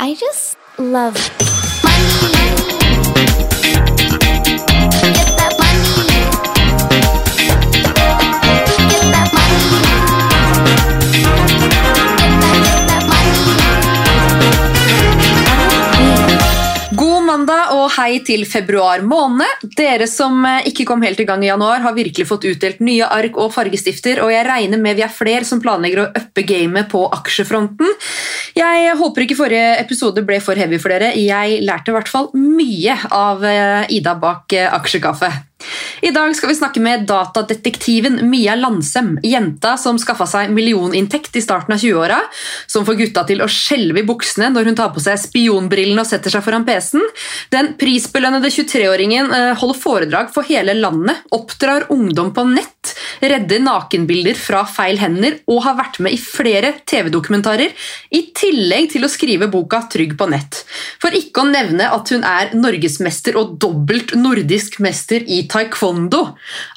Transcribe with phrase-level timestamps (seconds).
[0.00, 1.14] I just love
[1.84, 2.63] money.
[17.94, 19.66] Hei til februar måned.
[19.78, 23.06] Dere som eh, ikke kom helt i gang i januar, har virkelig fått utdelt nye
[23.06, 26.90] ark og fargestifter, og jeg regner med vi er flere som planlegger å uppe gamet
[26.90, 27.94] på aksjefronten.
[28.58, 31.14] Jeg håper ikke forrige episode ble for heavy for dere.
[31.18, 35.30] Jeg lærte i hvert fall mye av eh, Ida bak eh, Aksjekaffe.
[36.04, 41.42] I dag skal vi snakke med datadetektiven Mia Landsem, jenta som skaffa seg millioninntekt i
[41.42, 42.18] starten av 20-åra,
[42.68, 46.10] som får gutta til å skjelve i buksene når hun tar på seg spionbrillene og
[46.10, 47.06] setter seg foran PC-en.
[47.54, 52.92] Den prisbelønnede 23-åringen eh, holder foredrag for hele landet, oppdrar ungdom på nett,
[53.24, 57.72] redder nakenbilder fra feil hender og har vært med i flere TV-dokumentarer,
[58.12, 60.64] i tillegg til å skrive boka Trygg på nett.
[61.00, 66.24] For ikke å nevne at hun er norgesmester og dobbelt nordisk mester i taekwondo.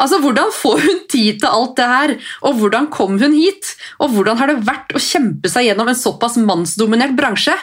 [0.02, 2.16] Altså, Hvordan får hun tid til alt det her?
[2.48, 3.76] Og hvordan kom hun hit?
[4.00, 7.56] Og hvordan har det vært å kjempe seg gjennom en såpass mannsdominert bransje?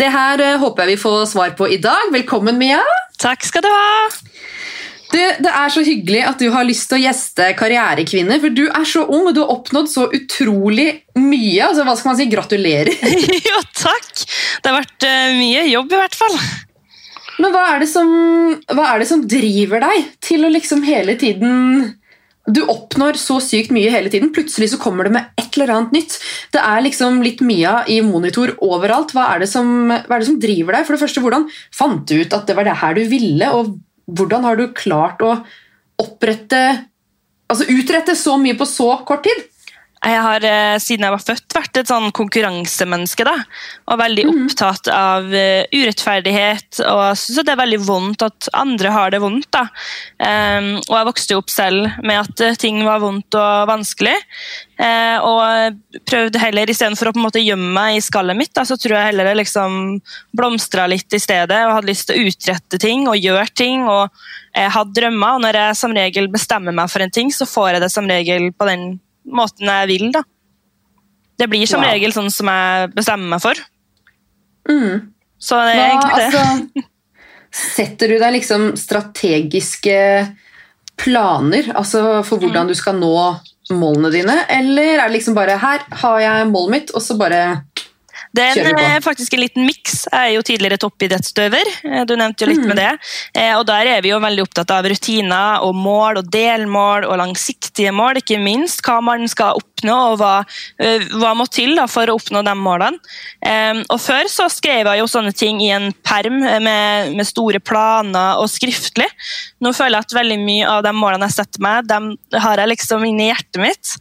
[0.00, 2.10] Det her eh, håper jeg vi får svar på i dag.
[2.14, 2.80] Velkommen, Mia.
[3.20, 4.08] Takk skal du ha!
[5.12, 8.62] Du, det er så hyggelig at du har lyst til å gjeste Karrierekvinner, for du
[8.64, 10.88] er så ung og du har oppnådd så utrolig
[11.20, 11.60] mye.
[11.66, 12.30] Altså, hva skal man si?
[12.32, 12.92] Gratulerer.
[13.50, 14.12] jo, takk!
[14.24, 16.38] Det har vært eh, mye jobb, i hvert fall.
[17.42, 18.12] Men hva er, som,
[18.70, 21.96] hva er det som driver deg til å liksom hele tiden
[22.46, 24.32] Du oppnår så sykt mye hele tiden.
[24.34, 26.16] Plutselig så kommer det med et eller annet nytt.
[26.54, 29.14] Det er liksom litt Mia i monitor overalt.
[29.14, 30.86] Hva er, som, hva er det som driver deg?
[30.88, 33.76] For det første, Hvordan fant du ut at det var det her du ville, og
[34.10, 35.36] hvordan har du klart å
[36.02, 36.62] opprette
[37.52, 39.42] Altså utrette så mye på så kort tid?
[40.02, 43.22] Jeg har eh, siden jeg var født vært et sånn konkurransemenneske.
[43.22, 43.36] da,
[43.86, 46.80] Og veldig opptatt av eh, urettferdighet.
[46.88, 49.46] Og jeg synes det er veldig vondt at andre har det vondt.
[49.54, 49.68] da.
[50.18, 54.16] Um, og jeg vokste jo opp selv med at eh, ting var vondt og vanskelig.
[54.82, 58.66] Uh, og prøvde heller, istedenfor å på en måte gjemme meg i skallet mitt, da,
[58.66, 59.78] så tror jeg heller det liksom
[60.34, 61.60] blomstra litt i stedet.
[61.68, 63.86] Og hadde lyst til å utrette ting og gjøre ting.
[63.86, 64.10] og
[64.50, 67.76] jeg hadde drømmer, og når jeg som regel bestemmer meg for en ting, så får
[67.76, 68.86] jeg det som regel på den
[69.26, 70.10] måten jeg vil.
[70.12, 70.22] da.
[71.38, 71.90] Det blir som Wow.
[71.90, 73.54] regel sånn som jeg bestemmer meg for.
[74.68, 75.12] Mm.
[75.42, 76.26] Så det er Hva, egentlig det.
[76.32, 76.88] altså,
[77.52, 79.96] setter du deg liksom strategiske
[80.96, 82.42] planer altså for Mm.
[82.46, 83.40] hvordan du skal nå
[83.72, 87.64] målene dine, eller er det liksom bare her har jeg målet mitt, og så bare
[88.32, 90.06] Det er en, eh, faktisk en liten miks.
[90.08, 91.68] Jeg er jo tidligere toppidrettsutøver.
[91.84, 92.68] eh, Du nevnte jo litt mm.
[92.70, 92.92] med det.
[93.36, 97.18] Eh, Og der er vi jo veldig opptatt av rutiner og mål og delmål og
[97.20, 98.22] langsiktige mål.
[98.22, 100.32] Ikke minst hva man skal oppnå og hva,
[101.18, 102.98] hva må til da, for å oppnå de målene.
[103.90, 108.38] Og Før så skrev jeg jo sånne ting i en perm med, med store planer
[108.40, 109.08] og skriftlig.
[109.60, 112.72] Nå føler jeg at veldig mye av de målene jeg setter meg, dem har jeg
[112.72, 113.96] liksom inni hjertet mitt.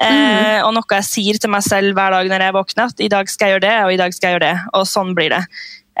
[0.00, 3.10] Eh, og noe jeg sier til meg selv hver dag når jeg våkner, at i
[3.12, 4.72] dag skal jeg gjøre det, og i dag skal jeg gjøre det.
[4.78, 5.42] Og sånn blir det.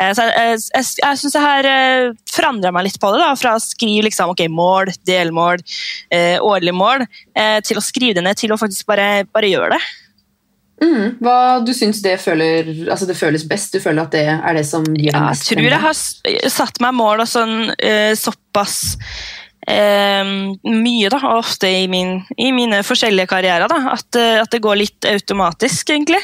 [0.00, 3.20] Eh, så jeg jeg, jeg, jeg syns jeg har eh, forandra meg litt på det,
[3.20, 5.64] da, fra å skrive liksom, ok, mål, delmål,
[6.16, 7.04] eh, årlig mål,
[7.36, 9.82] eh, til å skrive det ned til å faktisk bare, bare gjøre det.
[10.86, 11.36] mm, Hva
[11.66, 13.76] du syns det føler altså det føles best?
[13.76, 16.80] Du føler at det er det som gir deg Ja, jeg tror jeg har satt
[16.80, 18.96] meg mål og sånn, eh, såpass
[19.68, 24.62] mye, da, og ofte i, min, i mine forskjellige karrierer, da, at, eh, at det
[24.64, 26.20] går litt automatisk, egentlig.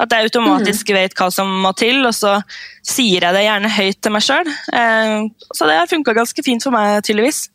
[0.00, 2.38] At jeg automatisk vet hva som må til, og så
[2.86, 4.50] sier jeg det gjerne høyt til meg sjøl.
[4.72, 5.14] Eh,
[5.52, 7.48] så det har funka ganske fint for meg, tydeligvis.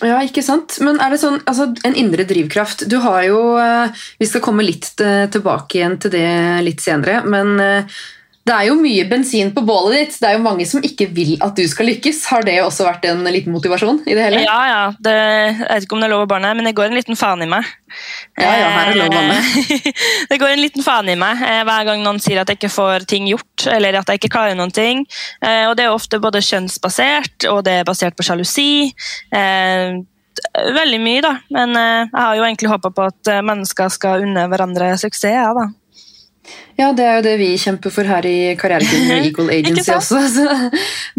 [0.00, 0.78] Ja, ikke sant?
[0.80, 3.90] Men er det sånn, altså en indre drivkraft Du har jo eh,
[4.22, 6.30] Vi skal komme litt eh, tilbake igjen til det
[6.62, 7.58] litt senere, men
[8.48, 10.14] det er jo mye bensin på bålet ditt.
[10.22, 12.22] Det er jo mange som ikke vil at du skal lykkes.
[12.32, 14.40] Har det også vært en liten motivasjon i det hele?
[14.46, 14.78] Ja, ja.
[14.96, 17.18] Det, jeg vet ikke om det er lov å banne, men det går en liten
[17.20, 17.68] faen i meg.
[18.40, 19.22] Ja, ja, her er lov å.
[19.36, 19.90] Eh,
[20.32, 22.72] det går en liten faen i meg eh, hver gang noen sier at jeg ikke
[22.72, 25.04] får ting gjort, eller at jeg ikke klarer noen ting.
[25.44, 28.88] Eh, Og det er ofte både kjønnsbasert, og det er basert på sjalusi.
[30.80, 31.34] Veldig mye, da.
[31.52, 35.36] Men jeg har jo egentlig håpa på at mennesker skal unne hverandre suksess.
[35.36, 35.68] Ja, da.
[36.80, 40.20] Ja, det er jo det vi kjemper for her i Karrierekvinner og Equal Agency også.
[40.36, 40.46] Så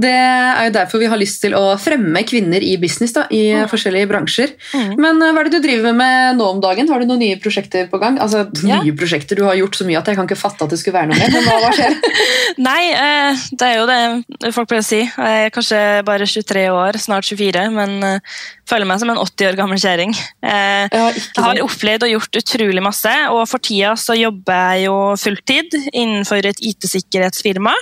[0.02, 3.44] det er jo derfor vi har lyst til å fremme kvinner i business da, i
[3.70, 4.56] forskjellige bransjer.
[4.74, 4.96] Mm.
[4.98, 6.90] Men eh, hva er det du driver med nå om dagen?
[6.90, 8.18] Har du noen nye prosjekter på gang?
[8.24, 8.82] Altså, Ja.
[8.82, 10.98] nye prosjekter, Du har gjort så mye at jeg kan ikke fatte at det skulle
[10.98, 11.32] være noe mer.
[11.38, 11.98] Men hva, hva skjer?
[12.70, 15.02] Nei, eh, det er jo det folk pleier å si.
[15.06, 18.42] Jeg er kanskje bare 23 år, snart 24, men eh,
[18.72, 20.16] føler meg som en 80 år gammel kjerring.
[20.42, 24.88] Eh, Ja, jeg har opplevd og gjort utrolig masse, og for tida så jobber jeg
[24.88, 27.76] jo fulltid innenfor et IT-sikkerhetsfirma.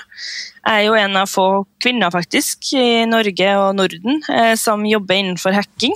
[0.66, 1.48] Jeg er jo en av få
[1.82, 5.96] kvinner faktisk i Norge og Norden eh, som jobber innenfor hacking.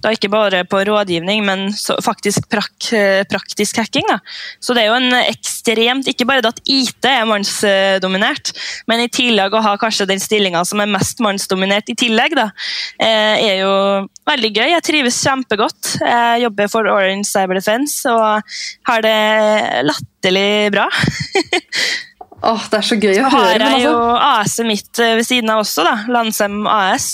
[0.00, 1.66] Da ikke bare på rådgivning, men
[2.04, 4.06] faktisk prak, eh, praktisk hacking.
[4.08, 4.18] Da.
[4.60, 8.52] Så det er jo en ekstremt Ikke bare at IT er mannsdominert,
[8.88, 12.50] men i tillegg å ha kanskje den stillinga som er mest mannsdominert i tillegg, da,
[12.98, 14.68] eh, er jo veldig gøy.
[14.70, 15.96] Jeg trives kjempegodt.
[16.00, 18.42] Jeg jobber for Orange Cyber Defense og
[18.88, 20.88] har det latterlig bra.
[22.40, 23.56] Åh, det er så gøy å høre.
[23.60, 25.96] Men jeg jo altså, AS-et mitt eh, ved siden av også, da.
[26.08, 27.08] Landsem AS.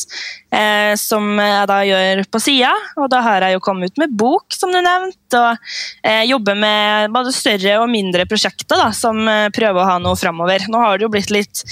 [0.55, 2.71] Eh, som jeg da gjør på sida.
[3.03, 5.41] Og da har jeg jo kommet ut med bok, som du nevnte.
[5.41, 9.99] Og eh, jobber med både større og mindre prosjekter da, som eh, prøver å ha
[10.03, 10.69] noe framover.
[10.71, 11.65] Nå har det jo blitt litt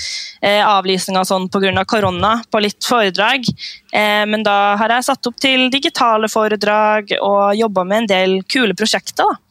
[0.42, 1.86] eh, avlysninger og sånn pga.
[1.86, 3.46] korona på litt foredrag.
[3.94, 8.38] Eh, men da har jeg satt opp til digitale foredrag og jobba med en del
[8.50, 9.30] kule prosjekter.
[9.30, 9.43] da.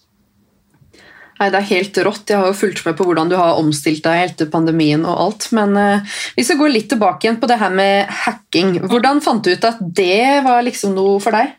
[1.43, 2.31] Nei, det er helt rått.
[2.31, 5.49] Jeg har jo fulgt med på hvordan du har omstilt deg etter pandemien og alt.
[5.55, 8.77] Men hvis vi skal gå litt tilbake igjen på det her med hacking.
[8.87, 11.53] Hvordan fant du ut at det var liksom noe for deg?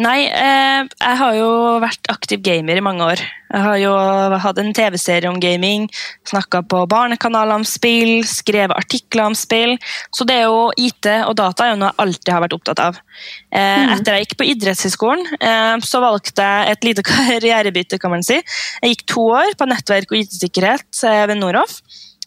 [0.00, 1.50] Nei, eh, jeg har jo
[1.82, 3.22] vært aktiv gamer i mange år.
[3.46, 3.92] Jeg har jo
[4.42, 5.86] hatt en TV-serie om gaming,
[6.28, 9.76] snakka på barnekanaler om spill, skrevet artikler om spill.
[10.14, 12.82] Så det er jo IT og data er jo noe jeg alltid har vært opptatt
[12.88, 12.98] av.
[13.54, 18.26] Eh, Etter jeg gikk på idrettshøyskolen, eh, så valgte jeg et lite karrierebytte, kan man
[18.26, 18.40] si.
[18.82, 21.80] Jeg gikk to år på nettverk og IT-sikkerhet eh, ved Noroff.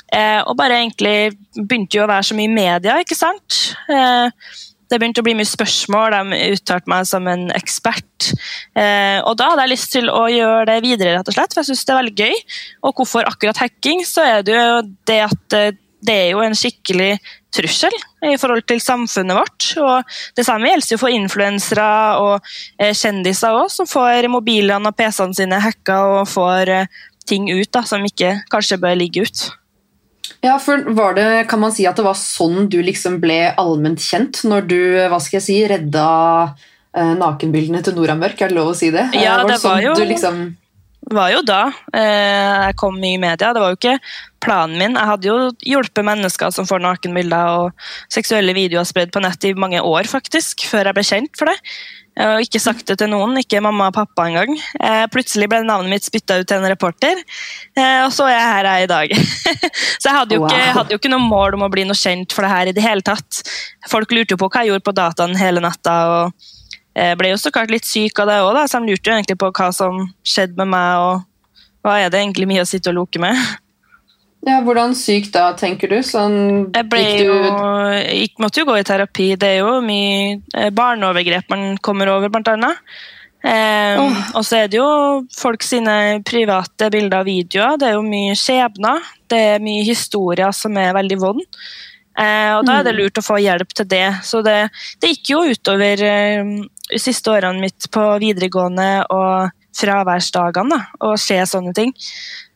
[0.10, 3.60] Eh, og bare egentlig begynte jo å være så mye i media, ikke sant.
[3.94, 4.56] Eh,
[4.90, 8.32] det begynte å bli mye spørsmål, de uttalte meg som en ekspert.
[8.78, 11.62] Eh, og da hadde jeg lyst til å gjøre det videre, rett og slett, for
[11.62, 12.40] jeg syns det er veldig gøy.
[12.88, 14.02] Og hvorfor akkurat hacking?
[14.08, 17.18] Så er det jo det at eh, det er jo en skikkelig
[17.54, 17.94] trussel
[18.26, 19.70] i forhold til samfunnet vårt.
[19.82, 21.92] Og det samme gjelder jo for influensere
[22.24, 27.00] og eh, kjendiser òg, som får mobilene og PC-ene sine hacka og får eh,
[27.30, 29.50] ting ut da, som ikke kanskje bør ligge ut.
[30.46, 34.00] Ja, for var det, Kan man si at det var sånn du liksom ble allment
[34.00, 34.80] kjent når du
[35.10, 36.08] hva skal jeg si, redda
[36.96, 38.42] eh, nakenbildene til Nora Mørk?
[38.42, 39.10] Er det lov å si det?
[39.14, 40.42] Ja, Ja, det sånn var jo- Du liksom,
[41.12, 41.62] var jo da
[41.94, 43.54] eh, jeg kom i media.
[43.54, 44.00] Det var jo ikke
[44.44, 44.94] planen min.
[44.96, 47.72] Jeg hadde jo hjulpet mennesker som får nakenbilder og
[48.10, 51.58] seksuelle videoer spredd på nett i mange år, faktisk, før jeg ble kjent for det.
[52.18, 54.56] Jeg har ikke sagt det til noen, ikke mamma og pappa engang.
[54.80, 57.22] Eh, plutselig ble navnet mitt spytta ut til en reporter,
[57.78, 59.14] eh, og så er jeg her jeg er i dag.
[60.02, 62.36] så jeg hadde jo, ikke, hadde jo ikke noe mål om å bli noe kjent
[62.36, 63.42] for det her i det hele tatt.
[63.92, 65.96] Folk lurte jo på hva jeg gjorde på dataen hele natta.
[66.10, 66.50] og
[67.00, 69.40] jeg ble jo så klart litt syk av det òg, så de lurte jo egentlig
[69.40, 71.00] på hva som skjedde med meg.
[71.00, 73.38] og Hva er det egentlig mye å sitte og loke med?
[74.48, 76.00] Ja, Hvordan syk da, tenker du?
[76.06, 77.38] Sånn, Jeg ble jo,
[78.00, 79.34] jeg måtte jo gå i terapi.
[79.40, 82.80] Det er jo mye eh, barneovergrep man kommer over, blant annet.
[83.44, 84.16] Eh, oh.
[84.40, 84.88] Og så er det jo
[85.36, 87.78] folk sine private bilder og videoer.
[87.80, 89.06] Det er jo mye skjebner.
[89.32, 91.46] Det er mye historier som er veldig vond.
[92.20, 93.00] Eh, og da er det Mm.
[93.00, 94.08] lurt å få hjelp til det.
[94.28, 94.70] Så det,
[95.00, 96.44] det gikk jo utover eh,
[96.98, 101.94] siste årene mitt på videregående og fraværsdagene da, å se sånne ting.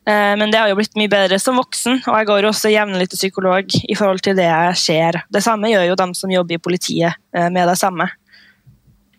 [0.06, 2.72] Eh, Men det har jo blitt mye bedre som voksen, og jeg går jo også
[2.72, 5.22] jevnlig til psykolog i forhold til det jeg ser.
[5.32, 8.10] Det samme gjør jo dem som jobber i politiet eh, med det samme.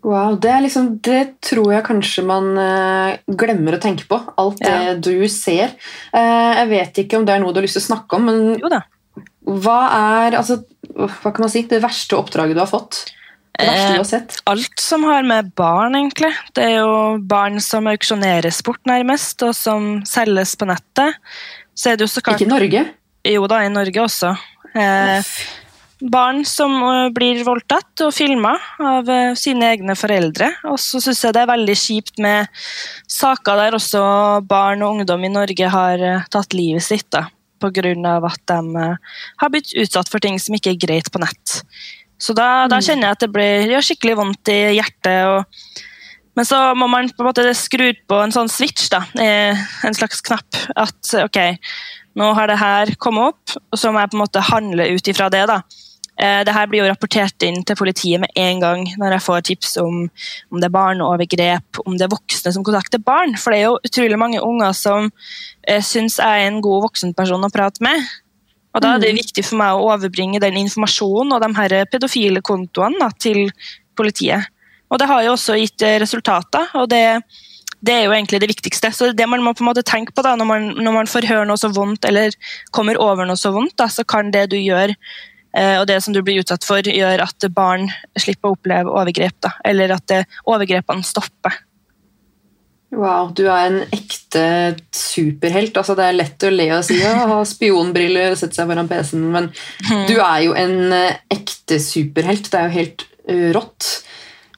[0.05, 4.19] wow, det, liksom, det tror jeg kanskje man eh, glemmer å tenke på.
[4.37, 4.93] Alt det Ja.
[4.93, 5.73] du ser.
[6.13, 8.25] Eh, jeg vet ikke om det er noe du har lyst til å snakke om,
[8.29, 8.69] men
[9.45, 9.79] hva
[10.25, 10.59] er altså,
[10.93, 13.05] hva kan man si, det verste oppdraget du har fått?
[13.59, 14.21] Eh?
[14.45, 16.31] Alt som har med barn, egentlig.
[16.55, 21.19] Det er jo barn som auksjoneres bort, nærmest, og som selges på nettet.
[21.75, 22.85] Så er det jo så klart Ikke i Norge?
[23.25, 24.33] Jo da, i Norge også.
[24.75, 25.35] Eh,
[26.11, 30.51] barn som eh, blir voldtatt og filma av eh, sine egne foreldre.
[30.71, 32.51] Og så syns jeg det er veldig kjipt med
[33.11, 34.03] saker der også
[34.47, 37.27] barn og ungdom i Norge har tatt livet sitt da,
[37.63, 37.95] pga.
[38.19, 38.89] at de
[39.41, 41.61] har blitt utsatt for ting som ikke er greit på nett.
[42.21, 45.25] Så da, da kjenner jeg at det blir gjør skikkelig vondt i hjertet.
[45.27, 45.83] og
[46.35, 50.19] men så må man på en måte skru på en sånn switch, da, en slags
[50.25, 50.57] knapp.
[50.75, 51.39] At ok,
[52.19, 55.11] nå har det her kommet opp, og så må jeg på en måte handle ut
[55.11, 55.45] ifra det.
[55.47, 55.61] da.
[56.19, 59.41] Eh, Det her blir jo rapportert inn til politiet med en gang når jeg får
[59.49, 60.05] tips om,
[60.51, 63.35] om det er barneovergrep, om det er voksne som kontakter barn.
[63.39, 65.11] For det er jo utrolig mange unger som
[65.67, 67.99] eh, syns jeg er en god voksenperson å prate med.
[68.75, 72.43] Og da er det viktig for meg å overbringe den informasjonen og de her pedofile
[72.45, 73.47] kontoene da, til
[73.95, 74.51] politiet.
[74.91, 77.03] Og det har jo også gitt eh, resultater, og det,
[77.79, 78.91] det er jo egentlig det viktigste.
[78.93, 81.29] Så det man må på en måte tenke på da, når man, når man får
[81.31, 82.35] høre noe så vondt eller
[82.75, 84.93] kommer over noe så vondt, da, så kan det du gjør
[85.55, 87.87] Eh, og det som du blir utsatt for, gjøre at barn
[88.19, 89.37] slipper å oppleve overgrep.
[89.45, 89.53] Da.
[89.67, 91.61] Eller at det, overgrepene stopper.
[92.95, 94.24] Wow, du er en ekte
[94.95, 95.77] superhelt.
[95.77, 98.89] Altså, det er lett å le og si ja, ha spionbriller og sette seg foran
[98.89, 99.51] PC-en, men
[100.09, 102.49] du er jo en eh, ekte superhelt.
[102.51, 103.91] Det er jo helt eh, rått,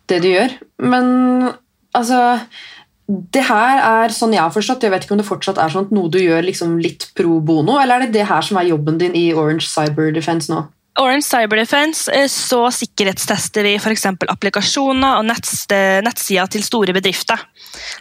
[0.10, 0.58] det du gjør.
[0.88, 1.08] Men
[1.98, 2.22] altså
[3.08, 5.86] Det her er sånn jeg har forstått, jeg vet ikke om det fortsatt er sånn
[5.88, 8.68] at noe du gjør liksom litt pro bono, eller er det det her som er
[8.68, 10.66] jobben din i Orange Cyber Defense nå?
[10.98, 14.06] Orange Cyber Defense eh, så sikkerhetstester vi f.eks.
[14.34, 17.42] applikasjoner og nettsider til store bedrifter,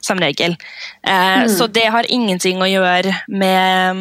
[0.05, 0.57] som regel.
[1.07, 4.01] Eh, Så det har ingenting å gjøre med,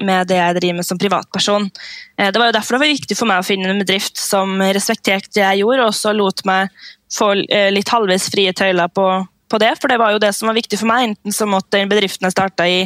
[0.00, 1.70] med det jeg driver med som privatperson.
[2.18, 4.54] Eh, det var jo derfor det var viktig for meg å finne en bedrift som
[4.62, 6.70] respekterte det jeg gjorde, og også lot meg
[7.12, 9.08] få eh, litt halvveis frie tøyler på,
[9.48, 11.10] på det, for det var jo det som var viktig for meg.
[11.10, 12.82] Enten så måtte den bedriften jeg starta i,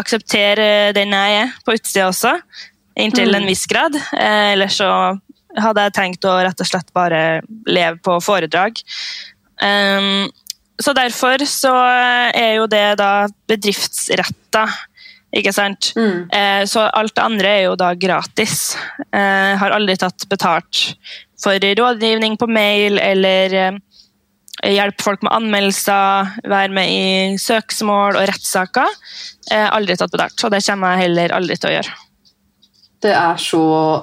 [0.00, 2.36] akseptere den jeg er på utsida også,
[2.98, 3.94] inntil en viss grad.
[3.94, 4.90] Eh, Eller så
[5.58, 8.78] hadde jeg tenkt å rett og slett bare leve på foredrag.
[9.60, 10.30] Um,
[10.80, 11.72] så derfor så
[12.32, 14.64] er jo det da bedriftsretta,
[15.36, 15.90] ikke sant.
[15.98, 16.30] Mm.
[16.32, 18.72] Eh, så alt det andre er jo da gratis.
[19.12, 20.94] Eh, har aldri tatt betalt
[21.40, 23.78] for rådgivning på mail eller eh,
[24.72, 28.96] hjelpe folk med anmeldelser, være med i søksmål og rettssaker.
[29.52, 31.98] Eh, aldri tatt betalt, og det kommer jeg heller aldri til å gjøre.
[33.00, 33.60] Det er, så,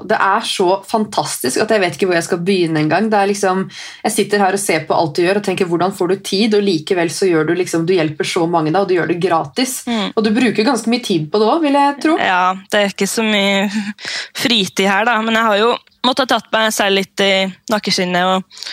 [0.09, 3.11] det er så fantastisk at jeg vet ikke hvor jeg skal begynne engang.
[3.29, 3.67] Liksom,
[4.03, 6.57] jeg sitter her og ser på alt du gjør og tenker hvordan får du tid,
[6.57, 9.19] og likevel så gjør du liksom, du hjelper så mange da, og du gjør det
[9.21, 9.79] gratis.
[9.85, 10.15] Mm.
[10.15, 12.17] Og du bruker ganske mye tid på det òg, vil jeg tro.
[12.17, 13.67] Ja, det er ikke så mye
[14.43, 15.73] fritid her, da, men jeg har jo
[16.07, 17.33] måttet ha tatt meg selv litt i
[17.69, 18.63] nakkeskinnet og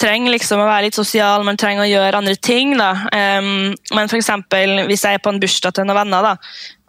[0.00, 2.72] trenger liksom å være litt sosial, man trenger å gjøre andre ting.
[2.78, 2.92] Da.
[3.12, 6.32] Um, men for eksempel, hvis jeg er på en bursdag til noen venner, da,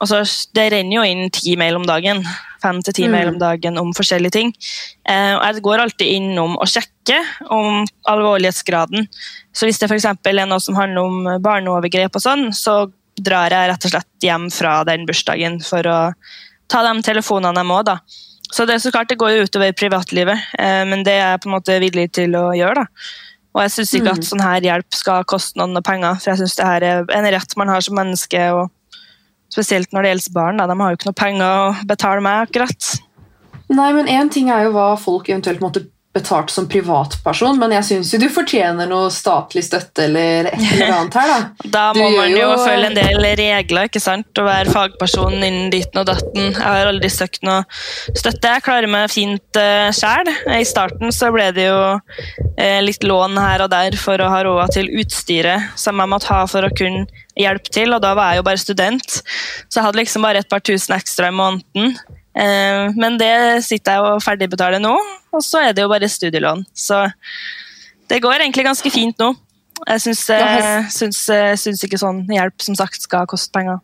[0.02, 0.22] altså,
[0.56, 2.24] det renner jo inn ti mail om dagen.
[2.62, 3.12] Fem til ti Mm.
[3.12, 4.54] mail om dagen om forskjellige ting.
[5.10, 9.08] Uh, jeg går alltid innom og sjekker om alvorlighetsgraden.
[9.54, 13.70] Så hvis det for er noe som handler om barneovergrep, og sånn, så drar jeg
[13.70, 16.14] rett og slett hjem fra den bursdagen for å
[16.72, 17.84] ta de telefonene jeg må.
[17.84, 18.00] da.
[18.52, 21.50] Så det så klart det går jo utover privatlivet, eh, men det er jeg på
[21.50, 22.84] en måte villig til å gjøre.
[22.84, 22.86] da.
[23.56, 24.18] Og jeg syns ikke Mm.
[24.18, 27.06] at sånn her hjelp skal koste noen noe penger, for jeg syns det her er
[27.12, 28.40] en rett man har som menneske.
[28.54, 28.70] og
[29.52, 30.58] Spesielt når det gjelder barn.
[30.58, 30.68] Da.
[30.68, 33.00] De har jo ikke noe penger å betale meg, akkurat.
[33.70, 37.86] Nei, men Én ting er jo hva folk eventuelt måtte betalt som privatperson, men jeg
[37.88, 41.70] syns jo du fortjener noe statlig støtte eller et eller annet her, da.
[41.76, 44.28] Da må du man jo jo- følge en del regler ikke sant?
[44.42, 46.50] og være fagperson innen ditten og datten.
[46.52, 47.64] Jeg har aldri søkt noe
[48.18, 48.52] støtte.
[48.58, 50.30] Jeg klarer meg fint uh, sjæl.
[50.52, 54.44] I starten så ble det jo uh, litt lån her og der for å ha
[54.48, 57.08] råd til utstyret som jeg måtte ha for å kunne
[57.40, 59.22] hjelpe til, og da var jeg jo bare student.
[59.72, 61.96] Så jeg hadde liksom bare et par tusen ekstra i måneden.
[62.36, 64.96] Eh, men det sitter jeg og ferdigbetaler nå,
[65.32, 66.64] og så er det jo bare studielån.
[66.74, 67.04] Så
[68.12, 69.34] det går egentlig ganske fint nå.
[69.88, 73.82] Jeg syns, eh, eh, syns ikke sånn hjelp som sagt skal koste penger.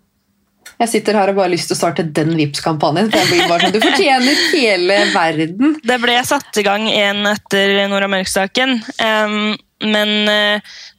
[0.77, 3.09] Jeg sitter her og bare har lyst til å starte den Vipps-kampanjen.
[3.09, 5.79] for jeg blir bare sånn, Du fortjener hele verden.
[5.81, 8.83] Det ble satt i gang en etter Nora Mørk-saken,
[9.81, 10.09] men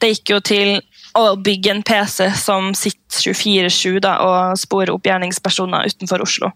[0.01, 0.81] det gikk jo til
[1.15, 6.51] å bygge en PC som sitter 24-7 og sporer opp gjerningspersoner utenfor Oslo.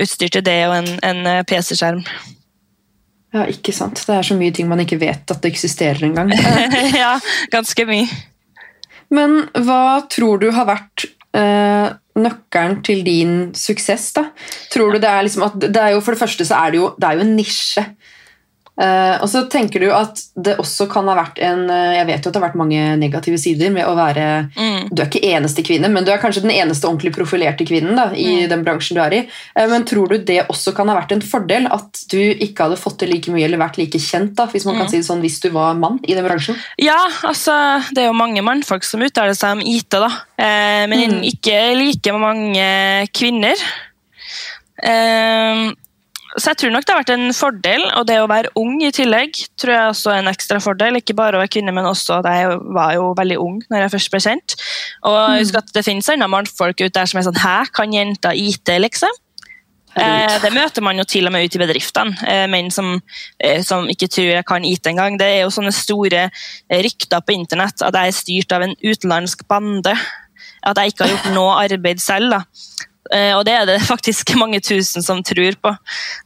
[0.00, 2.02] Utstyr til det og en, en eh, PC-skjerm.
[3.34, 3.98] Ja, ikke sant.
[4.06, 6.30] Det er så mye ting man ikke vet at det eksisterer engang.
[7.02, 7.16] ja,
[7.50, 8.06] ganske mye.
[9.14, 14.12] Men hva tror du har vært eh, nøkkelen til din suksess?
[14.16, 14.28] da?
[14.72, 16.82] Tror du det er liksom at det er jo, For det første så er det
[16.82, 17.86] jo, det er jo en nisje.
[18.74, 22.24] Eh, og så tenker du at det også kan ha vært en eh, Jeg vet
[22.24, 24.24] jo at det har vært mange negative sider med å være
[24.56, 24.88] Mm.
[24.90, 28.08] Du er ikke eneste kvinne, men du er kanskje den eneste ordentlig profilerte kvinnen da,
[28.14, 28.48] i Mm.
[28.50, 29.20] den bransjen du er i.
[29.58, 32.76] Uh, men tror du det også kan ha vært en fordel at du ikke hadde
[32.82, 34.80] fått til like mye eller vært like kjent, da, hvis man Mm.
[34.80, 36.56] kan si det sånn, hvis du var mann i den bransjen?
[36.78, 37.54] Ja, altså,
[37.94, 40.10] det er jo mange mannfolk som uttaler seg om IT, da.
[40.38, 41.22] Uh, men Mm.
[41.30, 43.54] ikke like mange kvinner.
[44.82, 45.70] Eh,
[46.34, 48.92] så jeg tror nok det har vært en fordel, og det å være ung i
[48.94, 50.98] tillegg tror jeg også er en ekstra fordel.
[50.98, 53.92] Ikke bare å være kvinne, men også at jeg var jo veldig ung når jeg
[53.94, 54.56] først ble kjent.
[55.06, 58.34] Og husk at det finnes andre mannfolk ute der som er sånn Hæ, kan jenter
[58.38, 59.20] IT, liksom?
[59.94, 62.16] Eh, det møter man jo til og med ute i bedriftene.
[62.26, 62.96] Eh, menn som,
[63.38, 65.18] eh, som ikke tror jeg kan IT engang.
[65.20, 68.74] Det er jo sånne store eh, rykter på internett at jeg er styrt av en
[68.82, 69.94] utenlandsk bande.
[70.66, 72.34] At jeg ikke har gjort noe arbeid selv.
[72.34, 72.42] da.
[73.12, 75.74] Eh, og det er det faktisk mange tusen som tror på.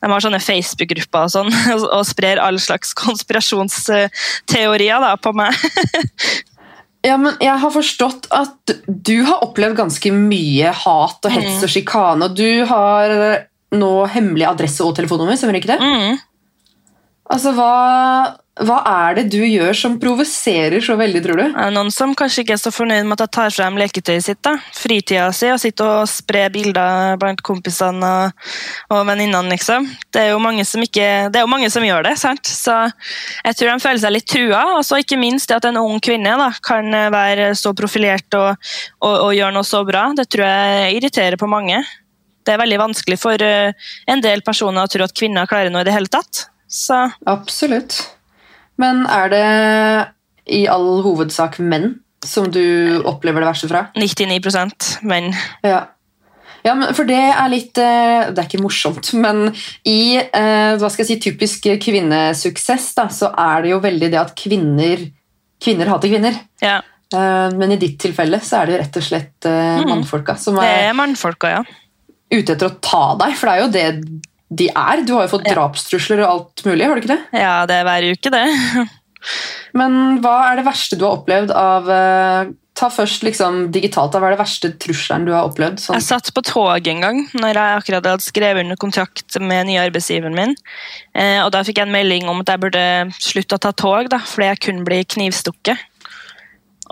[0.03, 5.53] De har sånne Facebook-grupper og sånn, og, og sprer all slags konspirasjonsteorier da, på meg.
[7.07, 11.71] Ja, men jeg har forstått at du har opplevd ganske mye hat og hets og
[11.71, 13.07] sjikane, og du har
[13.71, 15.79] nå hemmelig adresse og telefonnummer, stemmer ikke det?
[15.79, 16.19] Mm.
[17.31, 18.35] Altså, hva,
[18.67, 21.45] hva er det du gjør som provoserer så veldig, tror du?
[21.47, 24.41] Er noen som kanskje ikke er så fornøyd med at jeg tar frem leketøyet sitt.
[24.43, 24.57] da.
[24.75, 28.49] Fritida si og sitter og sprer bilder blant kompisene og,
[28.95, 29.87] og venninnene, liksom.
[30.11, 32.51] Det er, jo mange som ikke, det er jo mange som gjør det, sant?
[32.51, 32.75] Så
[33.45, 34.65] jeg tror de føler seg litt trua.
[34.81, 38.71] Og så ikke minst det at en ung kvinne da, kan være så profilert og,
[39.05, 40.09] og, og gjøre noe så bra.
[40.19, 41.79] Det tror jeg irriterer på mange.
[42.43, 45.85] Det er veldig vanskelig for eh, en del personer å tro at kvinner klarer noe
[45.85, 46.49] i det hele tatt.
[46.69, 48.03] Så Absolutt.
[48.79, 49.45] Men er det
[50.59, 53.87] i all hovedsak menn som du opplever det verste fra?
[53.99, 55.33] 99% men
[55.67, 55.85] Ja.
[56.67, 59.45] Ja, men for det er litt eh, Det er ikke morsomt, men
[59.87, 64.19] i eh, hva skal jeg si, typisk kvinnesuksess da, så er det jo veldig det
[64.21, 65.05] at kvinner,
[65.63, 66.39] kvinner hater kvinner.
[66.65, 66.81] ja.
[67.15, 69.87] Eh, Men i ditt tilfelle så er det jo rett og slett Mm.
[69.89, 71.63] mannfolka som Det er er mannfolka, ja.
[72.31, 75.03] ute etter å ta deg, for det er jo det de er.
[75.05, 77.21] Du har jo fått drapstrusler og alt mulig, har du ikke det?
[77.37, 78.47] Ja, det er hver uke, det.
[79.79, 84.13] Men hva er det verste du har opplevd av eh, Ta først liksom digitalt.
[84.15, 85.81] da, Hva er det verste trusselen du har opplevd?
[85.83, 85.97] Sånn.
[85.99, 89.83] Jeg satt på tog en gang når jeg akkurat hadde skrevet under kontrakt med nye
[89.83, 90.55] arbeidsgiveren min.
[91.11, 92.85] Eh, og Da fikk jeg en melding om at jeg burde
[93.19, 95.83] slutte å ta tog da, fordi jeg kunne bli knivstukket.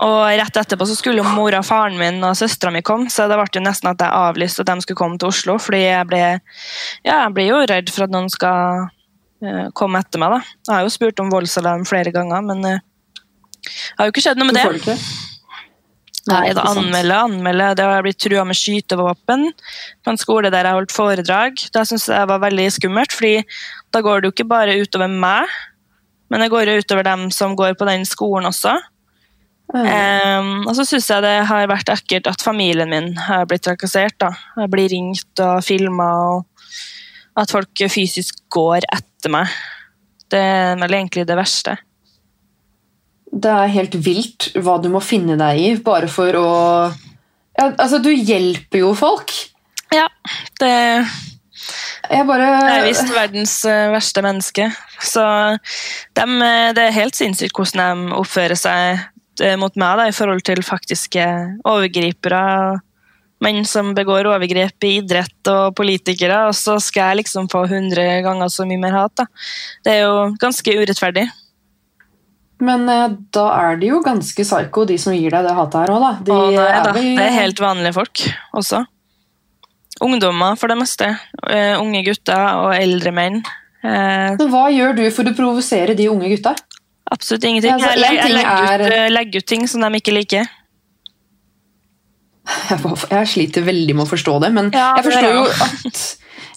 [0.05, 3.47] Og Rett etterpå så skulle mora, faren min og søstera mi komme, så det ble
[3.55, 5.57] jo nesten at jeg avlyste at de skulle komme til Oslo.
[5.61, 6.21] fordi jeg ble,
[7.01, 10.35] ja, jeg ble jo redd for at noen skal uh, komme etter meg.
[10.35, 10.57] da.
[10.67, 12.83] Jeg har jo spurt om voldsalarm flere ganger, men eh,
[13.63, 14.67] det har jo ikke skjedd noe med det.
[14.83, 14.97] ikke?
[16.27, 17.69] Nei, da anmelde, anmelde.
[17.79, 19.47] Det har blitt trua med skytevåpen
[20.03, 21.63] på en skole der jeg holdt foredrag.
[21.73, 23.41] Det syns jeg var veldig skummelt, fordi
[23.95, 25.47] da går det jo ikke bare utover meg,
[26.27, 28.75] men det går jo utover dem som går på den skolen også.
[29.75, 34.15] Ehm, og så syns jeg det har vært ekkelt at familien min har blitt trakassert.
[34.19, 34.31] da.
[34.61, 36.07] Jeg blir ringt og filma,
[36.37, 36.45] og
[37.37, 39.51] at folk fysisk går etter meg.
[40.31, 41.77] Det er vel egentlig det verste.
[43.27, 46.49] Det er helt vilt hva du må finne deg i bare for å
[47.57, 49.33] ja, Altså, du hjelper jo folk.
[49.93, 50.07] Ja,
[50.61, 50.71] det
[52.07, 54.69] Jeg bare Jeg er visst verdens eh, verste menneske.
[55.03, 55.23] Så
[56.15, 59.01] dem, eh, det er helt sinnssykt hvordan de oppfører seg
[59.43, 61.25] eh, mot meg da, i forhold til faktiske
[61.67, 62.43] overgripere.
[63.43, 68.23] Menn som begår overgrep i idrett og politikere, og så skal jeg liksom få 100
[68.25, 69.13] ganger så mye mer hat.
[69.19, 69.27] Da.
[69.85, 71.27] Det er jo ganske urettferdig.
[72.63, 75.93] Men eh, da er de jo ganske psyko, de som gir deg det hatet her
[75.93, 76.11] òg, da.
[76.25, 77.11] De og nei, da, Vi...
[77.19, 78.23] det er helt vanlige folk
[78.57, 78.83] også.
[80.03, 81.07] Ungdommer for det meste.
[81.41, 83.39] Uh, unge gutter og eldre menn.
[83.81, 86.53] Uh, Men Hva gjør du for å provosere de unge gutta?
[87.11, 87.71] Absolutt ingenting.
[87.77, 90.47] Altså, jeg, leg- jeg legger, er- eh, legger ut ting som de ikke liker.
[92.69, 92.79] Jeg,
[93.11, 96.01] jeg sliter veldig med å forstå det, men Ja, jeg, forstår det jo at,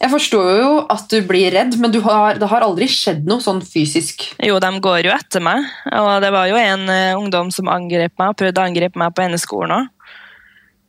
[0.01, 3.43] jeg forstår jo at du blir redd, men du har, det har aldri skjedd noe
[3.43, 4.29] sånn fysisk.
[4.47, 5.67] Jo, de går jo etter meg.
[5.99, 9.27] Og det var jo en uh, ungdom som angrep meg, prøvde å angripe meg på
[9.27, 9.91] hennes skolen òg.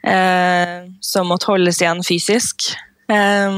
[0.02, 2.72] Uh, som måtte holdes igjen fysisk.
[3.12, 3.58] Eh,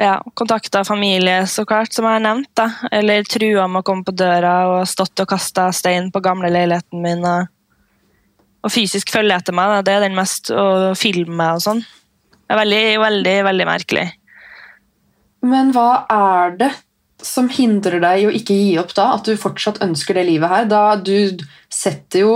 [0.00, 2.50] ja, Kontakta familie, så klart, som jeg har nevnt.
[2.56, 2.70] da.
[2.90, 7.02] Eller trua med å komme på døra og stått og kasta stein på gamle leiligheten
[7.04, 7.24] min.
[7.28, 7.50] Og,
[8.64, 9.74] og fysisk følge etter meg.
[9.74, 9.82] Da.
[9.84, 10.66] Det er den mest å
[10.98, 11.82] filme og sånn.
[11.84, 14.06] Det er veldig, veldig, veldig merkelig.
[15.46, 16.70] Men hva er det
[17.24, 19.10] som hindrer deg i å ikke gi opp da?
[19.18, 20.64] At du fortsatt ønsker det livet her?
[20.68, 22.34] Da du setter jo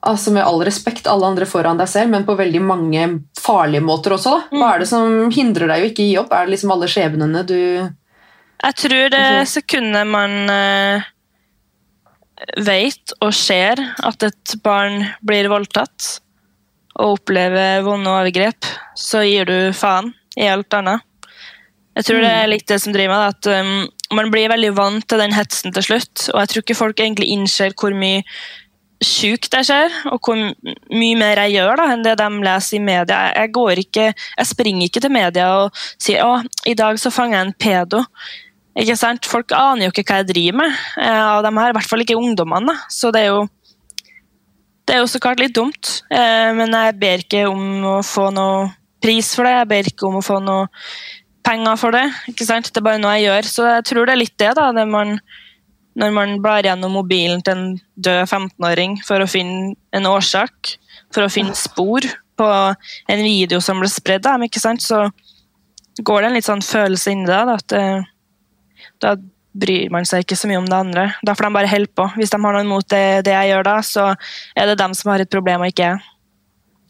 [0.00, 3.06] altså med all respekt alle andre foran deg selv, men på veldig mange
[3.40, 4.36] farlige måter også.
[4.36, 4.58] da.
[4.60, 6.32] Hva er det som hindrer deg i å ikke gi opp?
[6.32, 11.10] Er det liksom alle skjebnene du Jeg tror det sekundet man uh,
[12.64, 16.16] vet og ser at et barn blir voldtatt
[17.00, 18.66] og opplever vonde overgrep,
[18.98, 21.04] så gir du faen i alt annet.
[21.96, 23.34] Jeg tror det er litt det som driver meg.
[23.34, 26.78] at um, man blir veldig vant til den hetsen til slutt, og jeg tror ikke
[26.78, 28.22] folk egentlig innser hvor mye
[29.00, 32.82] sjukt jeg ser, og hvor mye mer jeg gjør da, enn det de leser i
[32.84, 33.20] media.
[33.32, 37.38] Jeg, går ikke, jeg springer ikke til media og sier å, i dag så fanger
[37.38, 38.02] jeg en pedo.
[38.80, 39.26] Ikke sant?
[39.26, 42.04] Folk aner jo ikke hva jeg driver med, eh, og de her, i hvert fall
[42.04, 42.76] ikke ungdommene.
[42.92, 43.48] Så det er jo
[44.90, 48.30] det er jo så klart litt dumt, eh, men jeg ber ikke om å få
[48.34, 49.52] noe pris for det.
[49.60, 50.66] Jeg ber ikke om å få noe
[51.46, 52.08] penger for det.
[52.32, 52.68] ikke sant?
[52.68, 53.48] Det er bare noe jeg gjør.
[53.48, 54.66] Så jeg tror det er litt det, da.
[54.76, 55.14] Det man,
[55.98, 60.76] når man blar gjennom mobilen til en død 15-åring for å finne en årsak,
[61.14, 62.06] for å finne spor
[62.40, 62.48] på
[63.10, 64.28] en video som ble spredd
[64.80, 65.02] så
[66.00, 67.50] går det en litt sånn følelse inni deg.
[67.52, 67.82] At det,
[69.02, 69.16] da
[69.50, 71.08] bryr man seg ikke så mye om det andre.
[71.26, 72.06] Da får de bare holde på.
[72.16, 74.06] Hvis de har noe imot det, det jeg gjør da, så
[74.54, 76.02] er det dem som har et problem, og ikke jeg.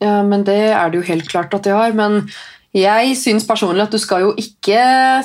[0.01, 1.97] Ja, men det er det jo helt klart at de har.
[1.97, 2.23] Men
[2.71, 4.79] Jeg syns personlig at du skal jo ikke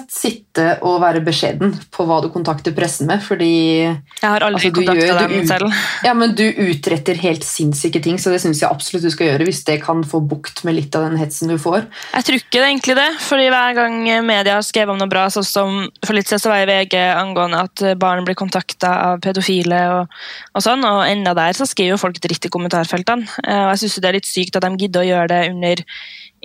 [0.10, 4.72] sitte og være beskjeden på hva du kontakter pressen med, fordi Jeg har aldri Altså,
[4.74, 5.74] kontakta dem du- selv.
[6.04, 9.46] ja, men du utretter helt sinnssyke ting, så det syns jeg absolutt du skal gjøre
[9.46, 11.86] hvis det kan få bukt med litt av den hetsen du får.
[12.16, 15.28] Jeg tror ikke det egentlig det, fordi hver gang media har skrevet om noe bra,
[15.30, 18.90] sånn som for litt siden så var jeg i VG angående at barn blir kontakta
[19.14, 20.08] av pedofile og,
[20.56, 23.30] og sånn, og enda der så skriver jo folk dritt i kommentarfeltene.
[23.46, 25.76] Eh, Og jeg syns det er litt sykt at de gidder å gjøre det under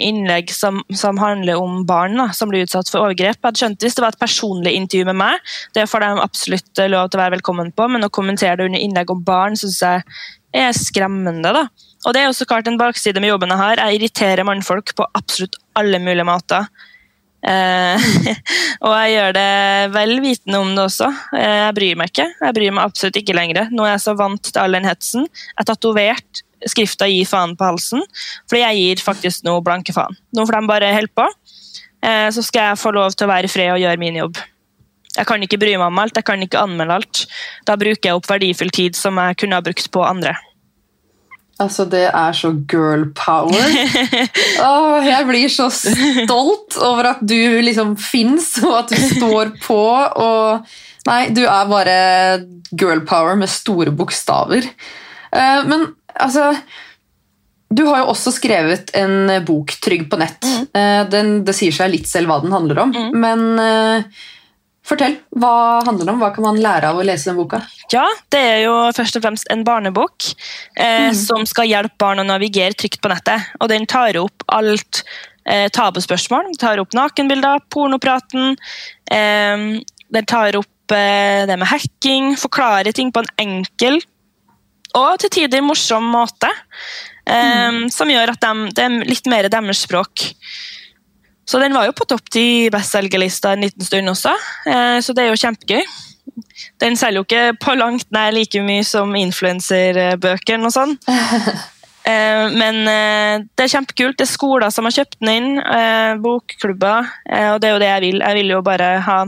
[0.03, 3.39] innlegg som, som handler om barn da, som blir utsatt for overgrep.
[3.39, 6.85] Jeg hadde skjønt Hvis det var et personlig intervju med meg, det får de absolutt
[6.91, 9.81] lov til å være velkommen på, men å kommentere det under innlegg om barn syns
[9.85, 10.05] jeg
[10.57, 11.53] er skremmende.
[11.55, 11.67] da.
[12.07, 13.83] Og det er jo så klart en bakside med jobben jeg har.
[13.85, 16.67] Jeg irriterer mannfolk på absolutt alle mulige måter.
[17.41, 18.09] Eh,
[18.85, 19.51] og jeg gjør det
[19.95, 21.11] vel vitende om det også.
[21.37, 22.29] Eh, jeg bryr meg ikke.
[22.41, 23.69] Jeg bryr meg absolutt ikke lenger.
[23.73, 25.29] Nå er jeg så vant til all den hetsen.
[25.29, 28.03] Jeg er tatovert skrifta 'gi faen' på halsen,
[28.49, 30.17] fordi jeg gir faktisk noe blanke faen.
[30.37, 31.27] Nå får de bare holde på,
[32.03, 34.37] eh, så skal jeg få lov til å være i fred og gjøre min jobb.
[35.17, 37.27] Jeg kan ikke bry meg om alt, jeg kan ikke anmelde alt.
[37.67, 40.37] Da bruker jeg opp verdifull tid som jeg kunne ha brukt på andre.
[41.61, 43.75] Altså, det er så girl power.
[44.71, 49.83] Åh, jeg blir så stolt over at du liksom fins, og at du står på.
[50.25, 50.71] Og
[51.09, 51.99] Nei, du er bare
[52.77, 54.69] girl power med store bokstaver.
[55.33, 56.55] Eh, Men altså
[57.71, 60.47] Du har jo også skrevet en bok, 'Trygg på nett'.
[60.75, 64.03] Eh, Den, det sier seg litt selv hva den handler om, men eh,
[64.91, 65.17] fortell.
[65.39, 66.19] Hva handler det om?
[66.19, 67.61] Hva kan man lære av å lese den boka?
[67.93, 70.33] Ja, det er jo først og fremst en barnebok
[70.77, 73.53] eh, som skal hjelpe barn å navigere trygt på nettet.
[73.61, 75.05] Og den tar opp alt
[75.47, 76.51] eh, tabuspørsmål.
[76.51, 78.57] Den tar opp nakenbilder, pornopraten.
[79.11, 84.01] Eh, den tar opp eh, det med hacking, forklarer ting på en enkel
[84.99, 86.51] og til tider morsom måte.
[87.27, 90.31] Eh, Som gjør at de, det er litt mer deres språk.
[91.51, 94.31] Så den var jo på topp ti bestselgerlista en liten stund også,
[94.71, 95.83] uh, så det er jo kjempegøy.
[96.79, 100.95] Den selger jo ikke på langt nær like mye som influenserbøkene og sånn.
[102.55, 104.19] Men eh, det er kjempekult.
[104.19, 107.83] Det er skoler som har kjøpt den inn, eh, bokklubber, eh, og det er jo
[107.83, 108.23] det jeg vil.
[108.25, 109.19] Jeg vil jo bare ha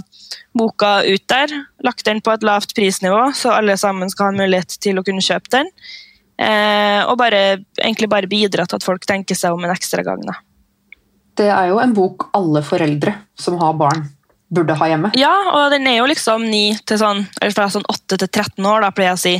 [0.58, 1.52] boka ut der,
[1.84, 5.04] lagt den på et lavt prisnivå, så alle sammen skal ha en mulighet til å
[5.06, 5.70] kunne kjøpe den.
[6.38, 10.20] Eh, Og bare, egentlig bare bidra til at folk tenker seg om en ekstra gang.
[10.26, 10.38] Da.
[11.36, 14.04] Det er jo en bok alle foreldre som har barn,
[14.52, 15.10] burde ha hjemme.
[15.16, 18.66] Ja, og den er jo liksom 9 til sånn, eller fra sånn 8 til 13
[18.68, 19.34] år, da, pleier jeg å si.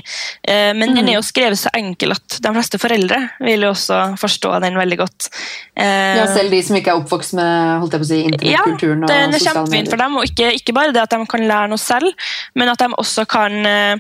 [0.49, 4.01] Eh, men den er jo skrevet så enkel at de fleste foreldre vil jo også
[4.21, 5.29] forstå den veldig godt.
[5.77, 9.07] Eh, Ja, selv de som ikke er oppvokst med holdt jeg på å si, internettkulturen
[9.07, 11.73] Ja, den er kjempefin for dem, og ikke, ikke bare det at de kan lære
[11.73, 13.97] noe selv, men at de også kan eh,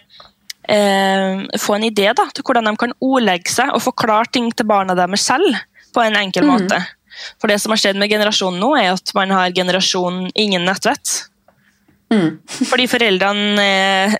[0.68, 4.68] eh, få en idé da, til hvordan de kan ordlegge seg og forklare ting til
[4.68, 5.60] barna deres selv
[5.92, 6.78] på en enkel måte.
[7.40, 11.26] For det som har skjedd med generasjonen nå, er at man har generasjon ingen nettvett.
[12.12, 12.38] Mm.
[12.70, 14.16] Fordi foreldrene er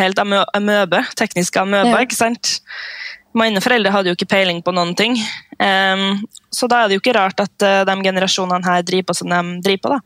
[0.00, 2.04] helt amø amøbe, tekniske amøbe, Ja.
[2.06, 2.58] ikke sant?
[3.36, 5.14] Mine foreldre hadde jo ikke peiling på noen ting.
[5.60, 9.14] Um, så da er det jo ikke rart at eh, de generasjonene her driver på
[9.20, 9.92] som de driver på.
[9.92, 10.00] da.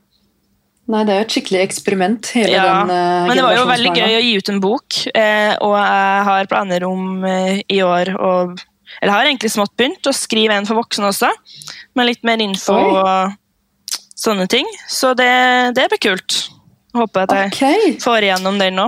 [0.93, 3.65] Nei, det er jo et skikkelig eksperiment, hele Ja, den uh, Men det var jo
[3.71, 8.13] veldig gøy å gi ut en bok, uh, og jeg har planer om i år
[8.13, 8.33] å
[9.01, 11.31] Eller har egentlig smått begynt å skrive en for voksne også,
[11.99, 13.01] med litt mer info Oi.
[13.01, 14.69] og sånne ting.
[14.91, 15.33] Så det,
[15.77, 16.39] det blir kult.
[16.95, 17.97] Håper at jeg okay.
[18.03, 18.87] får igjennom den nå.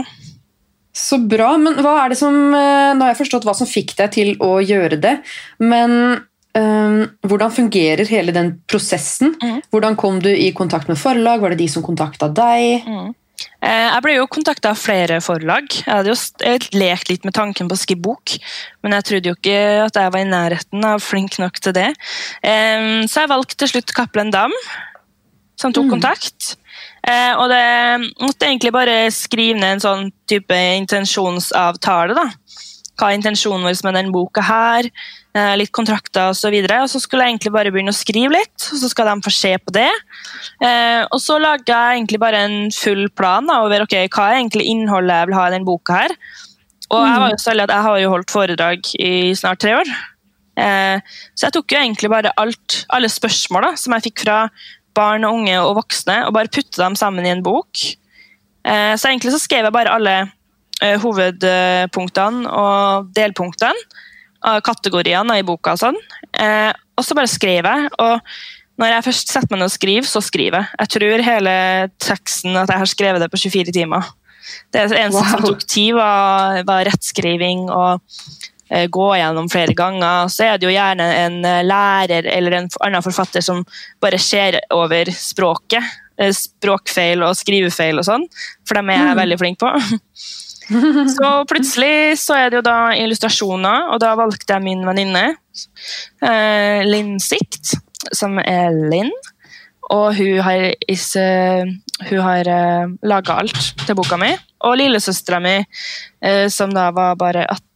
[0.96, 1.56] så bra.
[1.60, 4.32] Men hva er det som eh, Nå har jeg forstått hva som fikk deg til
[4.44, 5.18] å gjøre det,
[5.62, 6.22] men
[6.56, 9.34] Um, hvordan fungerer hele den prosessen?
[9.42, 9.58] Mm.
[9.68, 11.42] Hvordan kom du i kontakt med forlag?
[11.42, 12.86] Var det de som kontakta deg?
[12.88, 13.10] Eh,
[13.66, 15.66] Jeg ble jo kontakta av flere forlag.
[15.82, 18.36] Jeg hadde jo lekt litt med tanken på å skrive bok,
[18.84, 19.56] men jeg trodde jo ikke
[19.88, 21.88] at jeg var i nærheten av flink nok til det.
[22.42, 24.54] Eh, Så jeg valgte til slutt Cappelen Dam,
[25.58, 26.56] som tok kontakt.
[27.02, 32.14] Eh, Og det måtte egentlig bare skrive ned en sånn type intensjonsavtale.
[32.14, 32.26] da.
[32.96, 34.88] Hva er intensjonen vår med den boka her?
[35.36, 36.48] eh, Litt kontrakter osv.
[36.48, 39.10] Og, så og så skulle jeg egentlig bare begynne å skrive litt, og så skal
[39.10, 39.90] de få se på det.
[40.64, 44.40] Eh, og så laga jeg egentlig bare en full plan da, over ok, hva er
[44.40, 46.16] egentlig innholdet jeg vil ha i den boka her.
[46.86, 49.74] Og jeg var jo så heldig at jeg har jo holdt foredrag i snart tre
[49.80, 49.92] år.
[50.56, 54.44] Eh, så jeg tok jo egentlig bare alt, alle spørsmåla som jeg fikk fra
[54.96, 57.76] barn og unge og voksne, og bare putte dem sammen i en bok.
[58.66, 60.14] Så egentlig så skrev jeg bare alle
[60.82, 64.04] hovedpunktene og delpunktene
[64.46, 65.98] av kategoriene i boka og sånn.
[66.38, 67.90] Eh, og så bare skrev jeg.
[68.02, 70.80] Og når jeg først setter meg ned og skriver, så skriver jeg.
[70.82, 71.56] Jeg tror hele
[72.02, 74.10] teksten at jeg har skrevet det på 24 timer.
[74.72, 78.04] Det eneste som tok tid, var, var rettskriving og
[78.70, 80.30] eh, gå gjennom flere ganger.
[80.32, 83.64] Så er det jo gjerne en eh, lærer eller en annen forfatter som
[84.02, 85.82] bare ser over språket.
[86.20, 88.28] eh, Språkfeil og skrivefeil og sånn,
[88.68, 89.74] for dem er jeg veldig flink på.
[91.16, 95.28] Så plutselig så er det jo da illustrasjoner, og da valgte jeg min venninne,
[96.24, 97.76] eh, Linn Sikt,
[98.14, 99.12] som er Linn.
[99.94, 101.62] Og hun har, is, eh,
[102.08, 104.32] hun har uh, laga alt til boka mi.
[104.66, 105.60] Og lillesøstera mi,
[106.26, 107.66] eh, som da var bare 18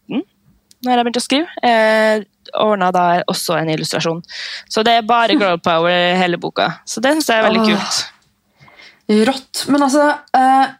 [0.80, 2.22] når jeg begynte å skrive, eh,
[2.56, 4.22] ordna da også en illustrasjon.
[4.68, 6.70] Så det er bare girl power i hele boka.
[6.88, 8.00] Så det syns jeg er veldig kult.
[9.28, 9.64] Rått.
[9.68, 10.06] Men altså
[10.38, 10.72] eh,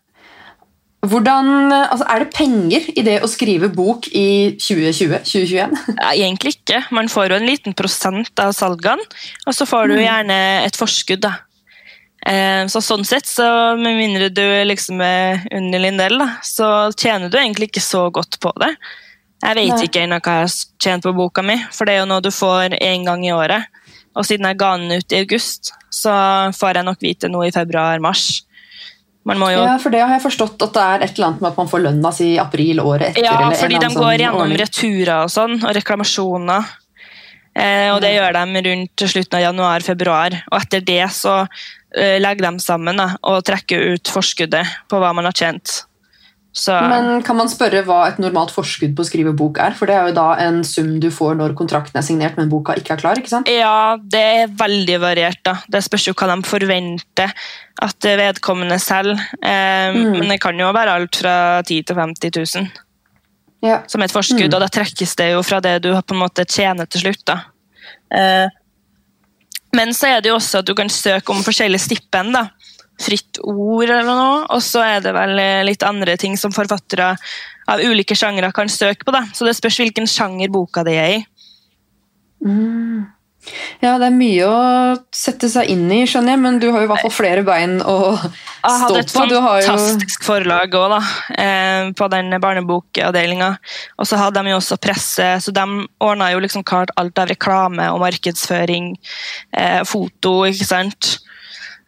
[1.07, 5.77] hvordan, altså Er det penger i det å skrive bok i 2020-2021?
[6.03, 6.83] Ja, egentlig ikke.
[6.93, 9.07] Man får jo en liten prosent av salgene,
[9.47, 11.23] og så får du gjerne et forskudd.
[11.25, 11.39] da.
[12.27, 17.31] Eh, Så sånn sett, så med mindre du liksom er under Lindell, da, så tjener
[17.33, 18.75] du egentlig ikke så godt på det.
[19.41, 19.85] Jeg vet Nei.
[19.89, 22.29] ikke ennå hva jeg har tjent på boka mi, for det er jo noe du
[22.29, 23.65] får én gang i året.
[24.13, 26.13] Og siden jeg ga den ut i august, så
[26.53, 28.43] får jeg nok vite noe i februar-mars.
[29.53, 31.59] Jo Ja, for det har jeg forstått at det er et eller annet med at
[31.61, 33.27] man får lønna si i april året etter.
[33.27, 36.71] Ja, fordi de går sånn gjennom returer og sånn, og reklamasjoner.
[37.61, 40.39] Eh, og det gjør de rundt slutten av januar-februar.
[40.53, 45.13] Og etter det så eh, legger de sammen da, og trekker ut forskuddet på hva
[45.17, 45.83] man har tjent.
[46.53, 49.71] Så Men kan man spørre hva et normalt forskudd på å skrive bok er?
[49.79, 52.75] For det er jo da en sum du får når kontrakten er signert, men boka
[52.75, 53.15] ikke er klar.
[53.21, 53.47] ikke sant?
[53.49, 55.39] ja, det er veldig variert.
[55.47, 55.55] da.
[55.71, 57.31] Det spørs jo hva de forventer
[57.83, 59.15] at vedkommende selv.
[59.43, 60.19] Eh, Mm.
[60.19, 62.71] Men det kan jo være alt fra 10 000 til 50 000
[63.63, 63.83] Ja.
[63.87, 64.55] som et forskudd, Mm.
[64.55, 67.25] og da trekkes det jo fra det du på en måte tjener til slutt.
[67.27, 67.41] da.
[68.13, 68.49] Eh,
[69.73, 72.33] men så er det jo også at du kan søke om forskjellige stipend.
[72.33, 72.49] da.
[73.01, 77.15] Fritt ord eller noe, og så er det vel eh, litt andre ting som forfattere
[77.71, 79.15] av ulike sjangre kan søke på.
[79.15, 79.25] da.
[79.35, 81.23] Så det spørs hvilken sjanger boka di er i.
[82.41, 83.05] Mm.
[83.83, 84.61] ja, det er mye å
[85.13, 87.75] sette seg inn i, skjønner jeg, men du har jo i hvert fall flere bein
[87.85, 88.31] å Jeg
[88.65, 89.25] stå hadde et på.
[89.29, 91.01] Du har jo fantastisk forlag òg, da,
[91.45, 93.51] eh, på den barnebokavdelinga.
[94.01, 95.67] Og så hadde de jo også presse, så de
[96.01, 98.95] ordna jo liksom klart alt av reklame og markedsføring,
[99.53, 101.20] eh, foto, ikke sant.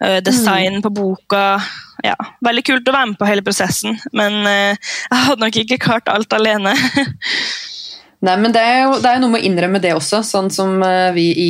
[0.01, 1.61] Eh, design på boka.
[2.03, 4.75] Ja, veldig kult å være med på hele prosessen, men eh,
[5.11, 6.73] jeg hadde nok ikke klart alt alene.
[8.23, 10.51] Nei, men det er, jo, det er jo noe med å innrømme det også, sånn
[10.55, 11.49] som eh, vi i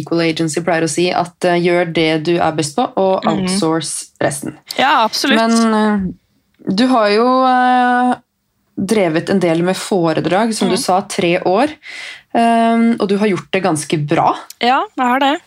[0.00, 3.44] Equal Agency pleier å si, at gjør det du er best på, og Mhm.
[3.46, 4.56] outsource resten.
[4.78, 5.38] ja, absolutt.
[5.38, 6.16] Men
[6.68, 7.28] du har jo
[8.78, 10.82] drevet en del med foredrag, som du Mhm.
[10.82, 11.68] sa, tre år.
[13.00, 14.36] og du har gjort det ganske bra.
[14.60, 15.40] ja, jeg har det.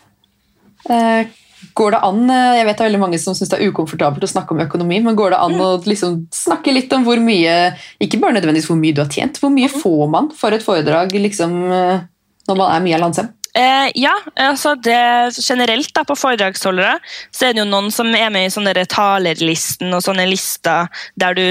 [1.74, 4.24] Går det an, eh, Jeg vet det er veldig mange som syns det er ukomfortabelt
[4.26, 7.74] å snakke om økonomi, men går det an å liksom snakke litt om hvor mye
[8.02, 11.14] Ikke bare nødvendigvis hvor mye du har tjent, hvor mye får man for et foredrag
[11.14, 12.02] liksom, eh,
[12.48, 13.30] når man er mye Landsem?
[13.54, 14.96] Eh, ja, altså det,
[15.36, 16.94] generelt da, på foredragsholdere
[17.36, 20.88] så er det jo noen som er med i sånne talerlisten og sånne lister
[21.20, 21.42] der du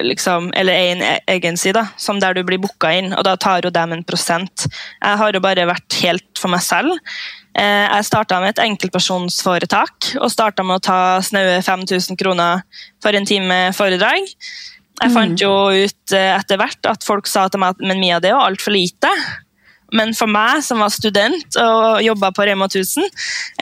[0.00, 3.34] liksom, eller er en egen agency da, som der du blir booka inn, og da
[3.36, 4.64] tar jo dem en prosent.
[5.02, 6.96] Jeg har jo bare vært helt for meg selv.
[7.56, 12.64] Eh, jeg starta med et enkeltpersonsforetak og starta med å ta snaue 5000 kroner
[13.02, 14.28] for en time foredrag.
[14.96, 18.20] Jeg fant jo ut eh, etter hvert at folk sa til meg at men Mia,
[18.20, 19.10] det er jo altfor lite.
[19.94, 23.06] Men for meg som var student og jobba på Rema 1000,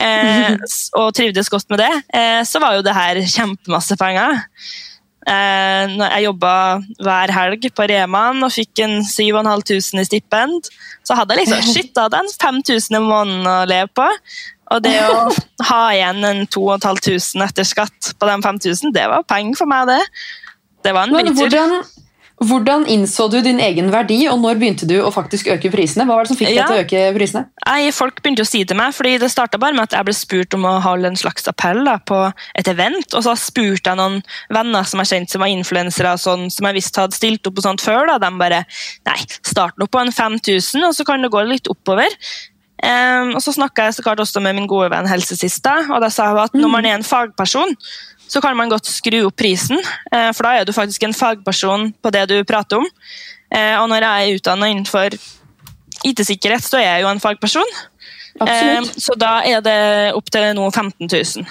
[0.01, 0.55] eh,
[0.99, 4.41] og trivdes godt med det, eh, så var jo det her kjempemasse penger.
[5.25, 6.55] Eh, når jeg jobba
[7.01, 10.69] hver helg på Reman og fikk en 7500 i stipend,
[11.05, 14.05] så hadde jeg liksom shit, da hadde jeg 5000 i måneden å leve på.
[14.75, 15.29] Og det å
[15.71, 20.01] ha igjen en 2500 etter skatt på de 5000, det var penger for meg, det.
[20.85, 21.41] Det var en biltur.
[21.41, 21.79] hvordan,
[22.43, 26.03] hvordan innså du din egen verdi, og når begynte du å faktisk øke prisene?
[26.07, 27.43] Hva var det som fikk deg til å øke prisene?
[27.63, 30.15] Nei, Folk begynte å si til meg, fordi det starta bare med at jeg ble
[30.17, 32.17] spurt om å holde en slags appell da, på
[32.59, 33.07] et event.
[33.15, 34.19] Og så spurte jeg noen
[34.53, 37.67] venner som jeg kjente som var influensere, sånn, som jeg visste hadde stilt opp og
[37.69, 38.03] sånt før.
[38.11, 38.19] Da.
[38.25, 38.65] De bare
[39.07, 42.11] Nei, start nå på en 5000, og så kan det gå litt oppover.
[42.83, 46.09] Um, og så snakka jeg så klart også med min gode venn helsesista, og da
[46.11, 47.71] sa hun at når man er en fagperson,
[48.27, 49.77] så kan man godt skru opp prisen,
[50.11, 52.87] eh, for da er du faktisk en fagperson på det du prater om.
[53.51, 55.13] Eh, og når jeg er utdanna innenfor
[56.05, 57.69] IT-sikkerhet, så er jeg jo en fagperson.
[58.41, 58.97] Eh, Absolutt.
[59.01, 59.77] så da er det
[60.17, 61.45] opp til nå 15 000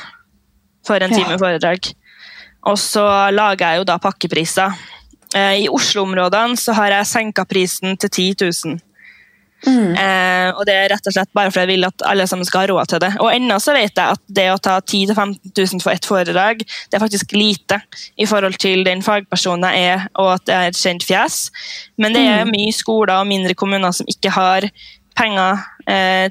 [0.86, 1.16] for en Ja.
[1.16, 1.92] time foredrag.
[2.66, 4.74] Og så lager jeg jo da pakkepriser.
[5.34, 8.34] Eh, I Oslo-områdene så har jeg senka prisen til 10
[8.66, 8.80] 000.
[9.66, 9.94] Mm.
[9.96, 12.64] Eh, og det er rett og slett bare fordi jeg vil at alle sammen skal
[12.64, 13.12] ha råd til det.
[13.24, 16.64] Og ennå så vet jeg at det å ta 10 000-15 000 for ett foredrag,
[16.64, 17.80] det er faktisk lite
[18.20, 21.38] i forhold til den fagpersonen jeg er, og at det er et kjent fjes.
[21.96, 22.50] Men det er Mm.
[22.56, 24.68] mye skoler og mindre kommuner som ikke har
[25.16, 26.28] penger eh,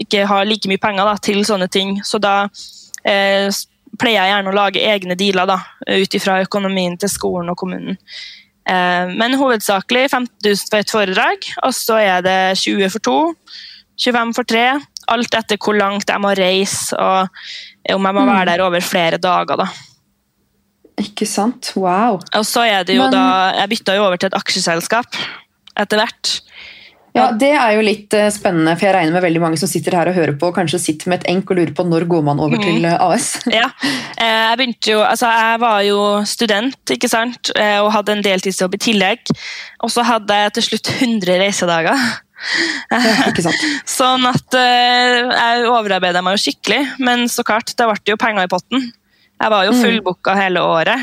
[0.00, 2.00] ikke har like mye penger da, til sånne ting.
[2.04, 2.48] Så da
[3.04, 3.48] eh,
[4.00, 5.52] pleier jeg gjerne å lage egne dealer
[5.86, 7.96] ut ifra økonomien til skolen og kommunen.
[8.66, 13.18] Eh, men hovedsakelig 15 000 for et foredrag, og så er det 20 for to,
[14.02, 14.66] 25 for tre.
[15.08, 17.28] Alt etter hvor langt jeg må reise, og
[17.94, 19.56] om jeg må være der over flere dager.
[19.62, 19.68] da.
[20.98, 21.72] Ikke sant?
[21.76, 22.18] Wow.
[22.34, 25.06] Og så er det jo Men- da Jeg bytta jo over til et aksjeselskap
[25.78, 26.40] etter hvert.
[27.16, 29.96] Ja, Det er jo litt eh, spennende, for jeg regner med veldig mange som sitter
[29.96, 32.26] her og hører på, og kanskje sitter med et enk og lurer på når går
[32.26, 32.66] man over mm.
[32.66, 33.30] til eh, AS.
[33.58, 33.70] Ja,
[34.20, 37.52] eh, jeg begynte jo, altså jeg var jo student ikke sant?
[37.56, 39.32] Og hadde en deltidsjobb i tillegg.
[39.84, 42.04] Og så hadde jeg til slutt 100 reisedager.
[42.92, 43.00] Ja,
[43.30, 43.64] ikke sant?
[43.98, 48.52] Sånn at jeg overarbeidet meg jo skikkelig, men så klart, det ble jo penger i
[48.52, 48.88] potten.
[49.36, 49.82] Jeg var jo Mm.
[49.82, 51.00] fullbooka hele året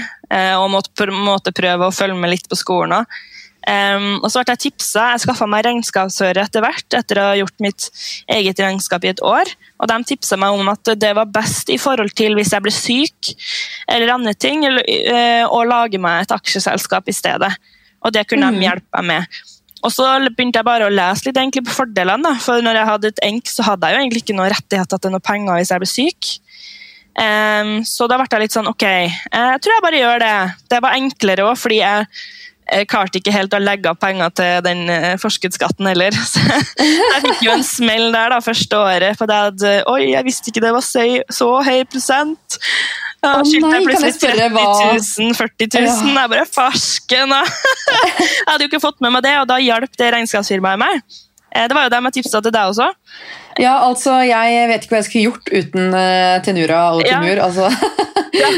[0.57, 3.21] og måtte måte prøve å følge med litt på skolen òg.
[3.63, 7.37] Um, og så ble jeg tipsa, jeg skaffa meg regnskapsføre etter hvert, etter å ha
[7.39, 7.85] gjort mitt
[8.27, 9.47] eget regnskap i et år.
[9.79, 12.73] Og de tipsa meg om at det var best i forhold til hvis jeg ble
[12.75, 13.31] syk
[13.87, 17.53] eller andre ting, eh, å lage meg et aksjeselskap i stedet.
[18.03, 18.63] Og det kunne de Mhm.
[18.67, 19.27] hjelpe meg med.
[19.83, 20.03] Og så
[20.35, 22.23] begynte jeg bare å lese litt egentlig på fordelene.
[22.23, 22.35] Da.
[22.35, 25.11] For når jeg hadde et enk, så hadde jeg jo egentlig ikke noen rettigheter til
[25.11, 26.39] noen penger hvis jeg ble syk.
[27.13, 30.37] Um, så da ble jeg litt sånn ok, jeg tror jeg bare gjør det.
[30.71, 32.07] Det var enklere òg, fordi jeg,
[32.73, 36.15] jeg klarte ikke helt å legge av penger til den eh, forskuddsskatten heller.
[36.31, 39.17] Så jeg fikk jo en smell der da, første året.
[39.19, 42.59] For det hadde, oi, jeg visste ikke det var så, så høy prosent.
[43.23, 46.09] Da skyldte jeg plutselig 30 000, 40 000.
[46.17, 47.37] Jeg bare farsken!
[47.93, 50.99] Jeg hadde jo ikke fått med meg det, og da hjalp det regnskapsfirmaet meg.
[51.53, 52.89] Eh, Det var jo dem jeg tipsa til deg også.
[53.61, 57.21] Ja, altså, jeg vet ikke hva jeg skulle gjort uten uh, Tenura og Ja.
[57.45, 57.69] Altså.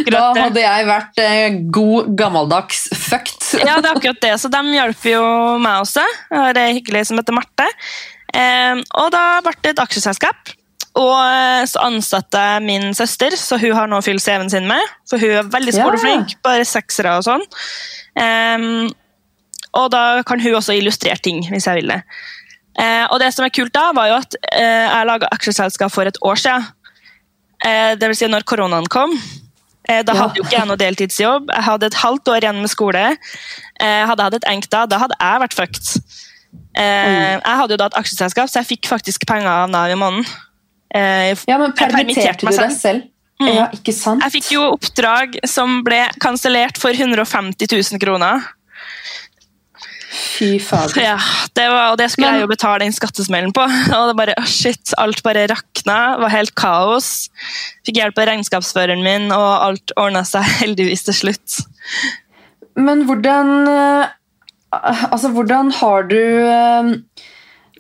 [0.07, 3.41] Da hadde jeg vært uh, god, gammeldags fucked.
[3.59, 4.33] Ja, det er akkurat det.
[4.39, 5.25] Så de hjelper jo
[5.59, 6.05] meg også.
[6.31, 7.67] Jeg har ei hyggelig som heter Marte.
[8.35, 10.55] Um, og da ble det et aksjeselskap.
[10.95, 14.93] Og eh, så ansatte jeg min søster, så hun har nå fylt CV-en sin med.
[15.09, 15.83] For hun er veldig Ja.
[15.83, 17.43] skoleflink, bare seksere og sånn.
[18.15, 18.93] Um,
[19.75, 21.99] og da kan hun også illustrere ting, hvis jeg vil det.
[22.77, 26.05] Eh, og det som er kult da, var jo at eh, jeg laga aksjeselskap for
[26.09, 26.65] et år siden.
[27.65, 29.13] Eh, det vil si når koronaen kom.
[29.87, 30.21] Eh, da Ja.
[30.25, 31.49] hadde jo ikke jeg noe deltidsjobb.
[31.53, 33.05] Jeg hadde et halvt år igjen med skole.
[33.79, 36.01] Eh, hadde jeg hatt et enk da, da hadde jeg vært fucked.
[36.75, 39.95] Eh, jeg hadde jo da et aksjeselskap, så jeg fikk faktisk penger av Nav i
[39.99, 40.25] måneden.
[40.93, 43.03] Eh, Ja, men permitterte du deg selv?
[43.41, 43.49] Mm.
[43.53, 44.21] Ja, ikke sant?
[44.23, 48.45] jeg fikk jo oppdrag som ble kansellert for 150 000 kroner.
[50.15, 51.01] Fy fader.
[51.09, 51.17] Ja,
[51.57, 53.65] det var, og det skulle Men- jeg jo betale den skattesmellen på.
[53.97, 55.97] Og det bare, oh shit, Alt bare rakna.
[56.21, 57.29] var helt kaos.
[57.85, 61.59] Fikk hjelp av regnskapsføreren min, og alt ordna seg heldigvis til slutt.
[62.75, 64.13] Men hvordan eh,
[64.75, 66.87] Altså, hvordan har du eh,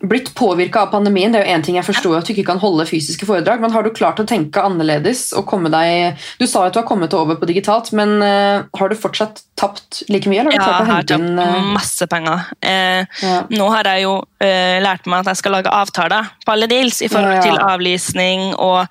[0.09, 1.33] blitt påvirka av pandemien?
[1.33, 3.73] Det er jo en ting jeg forstår at du ikke kan holde fysiske foredrag, men
[3.75, 7.13] har du klart å tenke annerledes og komme deg Du sa at du har kommet
[7.17, 10.43] over på digitalt, men uh, har du fortsatt tapt like mye?
[10.43, 12.47] Eller har du Ja, klart jeg å har hente inn tapt uh, masse penger.
[12.61, 13.35] Eh, ja.
[13.49, 17.01] nå har jeg jo uh, lært meg at jeg skal lage avtaler på alle deals
[17.01, 17.45] i forhold Ja, ja.
[17.49, 18.85] til avlysning og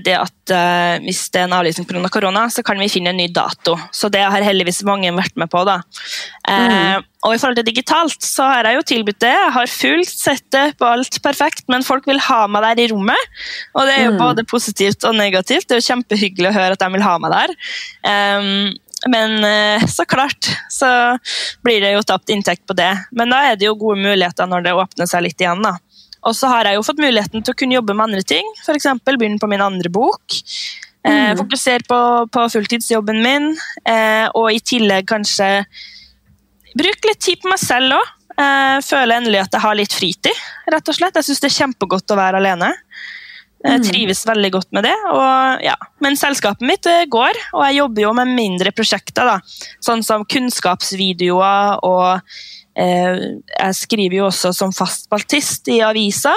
[0.00, 2.08] det at eh, hvis det er en avlysning pga.
[2.08, 3.76] korona, så kan vi finne en ny dato.
[3.92, 5.64] Så det har heldigvis mange vært med på.
[5.64, 5.82] da.
[6.48, 7.04] Eh, Mm.
[7.22, 9.28] Og i forhold til digitalt så har jeg jo tilbudt det.
[9.28, 12.88] Jeg har fullt sett det på alt perfekt, men folk vil ha meg der i
[12.88, 13.26] rommet.
[13.74, 14.18] Og det er jo Mm.
[14.18, 15.68] både positivt og negativt.
[15.68, 17.50] Det er jo kjempehyggelig å høre at de vil ha meg der.
[18.08, 18.72] Um,
[19.08, 21.18] men eh, så klart så
[21.62, 22.90] blir det jo tapt inntekt på det.
[23.12, 25.62] Men da er det jo gode muligheter når det åpner seg litt igjen.
[25.62, 25.76] da.
[26.22, 28.44] Og så har jeg jo fått muligheten til å kunne jobbe med andre ting.
[28.64, 28.86] F.eks.
[29.06, 30.36] begynne på min andre bok.
[31.02, 31.38] Eh, Mm.
[31.38, 33.56] fokusere på, på fulltidsjobben min,
[33.88, 35.64] eh, og i tillegg kanskje
[36.76, 38.10] bruke litt tid på meg selv òg.
[38.40, 41.16] Eh, føle endelig at jeg har litt fritid, rett og slett.
[41.16, 42.70] Jeg syns det er kjempegodt å være alene.
[43.64, 43.88] Jeg Mm.
[43.90, 44.94] trives veldig godt med det.
[45.12, 45.74] Og, ja.
[46.00, 49.24] Men selskapet mitt eh, går, og jeg jobber jo med mindre prosjekter.
[49.24, 49.40] Da.
[49.84, 52.20] Sånn som kunnskapsvideoer, og eh,
[52.80, 56.32] jeg skriver jo også som fastbaltist i avisa.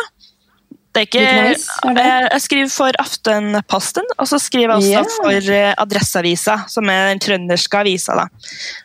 [0.93, 1.97] Det er ikke, det?
[1.97, 7.21] Jeg, skriver for Aftenposten, og så skriver jeg også for eh, Adresseavisa, som er den
[7.23, 8.13] trønderske avisa.
[8.19, 8.27] Da.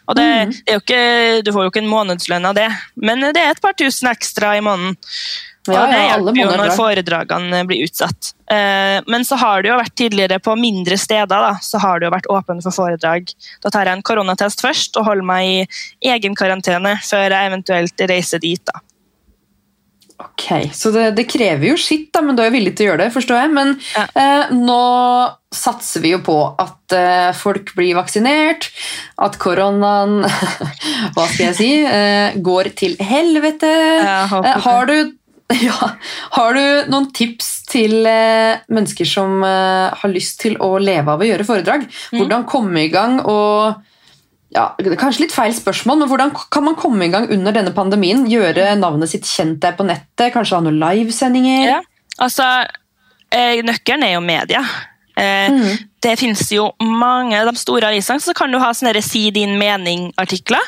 [0.08, 0.54] Og det, Mhm.
[0.64, 1.02] det ikke,
[1.44, 4.56] du får jo ikke en månedslønn av det, men det er et par tusen ekstra
[4.56, 4.96] i måneden.
[5.74, 8.32] Ja, og det ja, alle hjelper jo måneder når foredragene blir utsatt.
[8.50, 12.08] Eh, Men så har det jo vært tidligere på mindre steder, da, så har det
[12.08, 13.32] jo vært åpent for foredrag.
[13.62, 15.68] Da tar jeg en koronatest først og holder meg
[16.02, 18.62] i egen karantene før jeg eventuelt reiser dit.
[18.64, 18.80] da.
[20.18, 23.04] Ok, Så det, det krever jo skitt, da, men du er villig til å gjøre
[23.04, 23.50] det, forstår jeg.
[23.54, 24.06] Men Ja.
[24.18, 24.78] eh, nå
[25.54, 28.66] satser vi jo på at eh, folk blir vaksinert,
[29.22, 30.24] at koronaen
[31.14, 31.70] Hva skal jeg si?
[31.86, 33.70] Eh, går til helvete.
[33.70, 35.12] Jeg håper Eh, har, du,
[35.68, 35.76] ja,
[36.36, 41.22] har du noen tips til eh, mennesker som eh, har lyst til å leve av
[41.24, 41.86] å gjøre foredrag?
[41.88, 42.18] Mm.
[42.18, 43.84] Hvordan komme i gang og
[44.53, 48.22] ja, Kanskje litt feil spørsmål, men hvordan kan man komme i gang under denne pandemien?
[48.28, 50.30] Gjøre navnet sitt kjent der på nettet?
[50.32, 51.66] Kanskje ha noen livesendinger?
[51.68, 51.80] Ja,
[52.24, 52.46] altså,
[53.28, 54.64] eh, Nøkkelen er jo media.
[55.18, 55.88] Mm.
[55.99, 59.57] Det finnes jo mange av de store avisene, så kan du ha sånne si din
[59.59, 60.62] mening-artikler.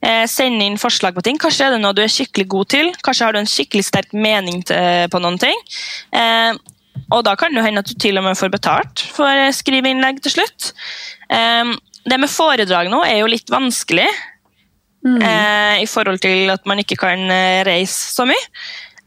[0.00, 1.36] Eh, sende inn forslag på ting.
[1.40, 2.90] Kanskje er det noe du er skikkelig god til.
[3.04, 5.60] Kanskje har du en skikkelig sterk mening til, på noen ting.
[6.16, 6.54] Eh,
[7.10, 9.90] og da kan det hende at du til og med får betalt for å skrive
[9.92, 10.72] innlegg til slutt.
[11.28, 11.76] Eh,
[12.08, 14.08] det med foredrag nå er jo litt vanskelig
[15.00, 15.22] Mm.
[15.24, 18.42] eh, i forhold til at man ikke kan eh, reise så mye.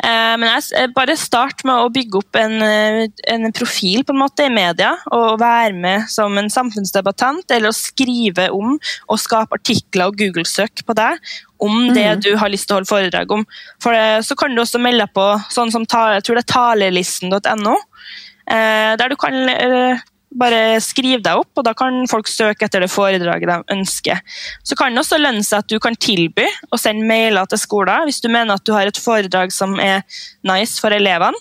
[0.04, 4.12] Eh, men jeg, eh, bare start med å bygge opp en, eh, en profil på
[4.12, 8.76] en måte i media, og være med som en samfunnsdebattant, eller å skrive om
[9.08, 11.20] og skape artikler og Google-søk på deg
[11.62, 12.22] om det Mhm.
[12.22, 13.45] du har lyst til å holde foredrag om.
[13.80, 17.78] For det, Så kan du også melde på sånn som jeg tror det er talelisten.no,
[18.49, 19.34] der du kan
[20.39, 24.21] bare skriv deg opp, og da kan folk søke etter det foredraget de ønsker.
[24.65, 28.07] Så kan det også lønne seg at du kan tilby å sende mailer til skoler
[28.07, 30.01] hvis du mener at du har et foredrag som er
[30.47, 31.38] nice for elevene.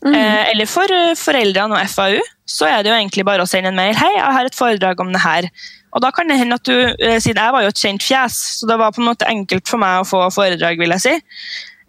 [0.00, 0.14] Mm.
[0.14, 3.68] Eh, eller for eh, foreldrene og FAU, så er det jo egentlig bare å sende
[3.72, 3.92] en mail.
[3.98, 5.48] Hei, jeg har et foredrag om det her.
[5.90, 8.38] Og da kan det hende at du, eh, Siden jeg var jo et kjent fjes,
[8.60, 10.78] så det var på en måte enkelt for meg å få foredrag.
[10.80, 11.16] vil jeg si.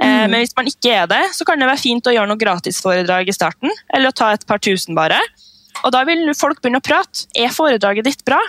[0.01, 0.31] Mm.
[0.33, 3.29] Men hvis man ikke er det, så kan det være fint å gjøre noe gratisforedrag
[3.29, 3.69] i starten.
[3.93, 5.19] Eller å ta et par tusen bare.
[5.85, 7.27] Og da vil folk begynne å prate.
[7.37, 8.39] Er foredraget ditt bra?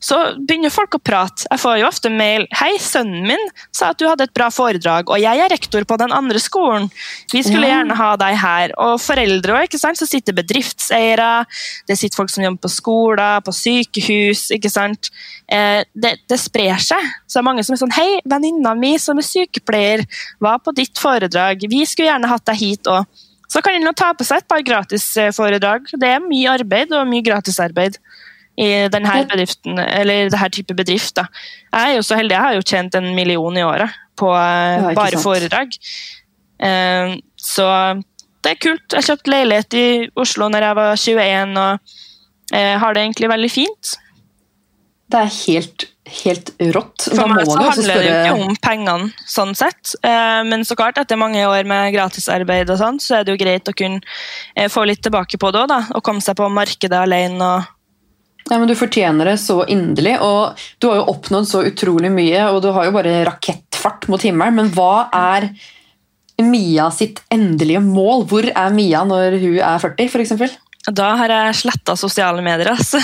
[0.00, 0.16] Så
[0.48, 1.44] begynner folk å prate.
[1.44, 2.46] Jeg får jo ofte mail.
[2.56, 3.42] 'Hei, sønnen min
[3.76, 6.88] sa at du hadde et bra foredrag, og jeg er rektor på den andre skolen.'
[7.28, 10.00] 'Vi skulle gjerne ha deg her.' Og foreldre òg, ikke sant.
[10.00, 11.44] Så sitter bedriftseiere,
[11.86, 15.12] det sitter folk som jobber på skoler, på sykehus, ikke sant.
[15.52, 17.12] Eh, det, det sprer seg.
[17.28, 20.08] Så det er mange som er sånn 'Hei, venninna mi som er sykepleier,
[20.40, 21.68] var på ditt foredrag.
[21.68, 23.04] Vi skulle gjerne hatt deg hit òg.'
[23.50, 25.90] Så kan en ta på seg et par gratisforedrag.
[25.98, 27.98] Det er mye arbeid og mye gratisarbeid
[28.60, 31.16] i denne bedriften, eller denne type bedrift.
[31.16, 31.26] Da.
[31.72, 34.90] Jeg er jo så heldig, jeg har jo tjent en million i året på eh,
[34.94, 35.24] bare sant.
[35.24, 35.74] foredrag.
[36.60, 37.66] Eh, så
[38.44, 38.96] det er kult.
[38.96, 39.86] Jeg kjøpte leilighet i
[40.20, 41.96] Oslo når jeg var 21 og
[42.56, 43.94] eh, har det egentlig veldig fint.
[45.10, 47.06] Det er helt, helt rått.
[47.08, 48.02] For meg så handler spørre...
[48.02, 49.94] det jo ikke om pengene, sånn sett.
[50.06, 53.40] Eh, Men så klart, etter mange år med gratisarbeid og sånn, så er det jo
[53.40, 54.00] greit å kunne
[54.54, 55.82] eh, få litt tilbake på det òg, da.
[55.96, 57.76] Og komme seg på markedet alene og
[58.50, 62.48] Ja, men Du fortjener det så inderlig, og du har jo oppnådd så utrolig mye,
[62.50, 65.52] og du har jo bare rakettfart mot himmelen, men hva er
[66.40, 68.24] Mia sitt endelige mål?
[68.30, 70.56] Hvor er Mia når hun er 40, f.eks.?
[70.88, 72.70] Da har jeg sletta sosiale medier.
[72.72, 72.98] Altså.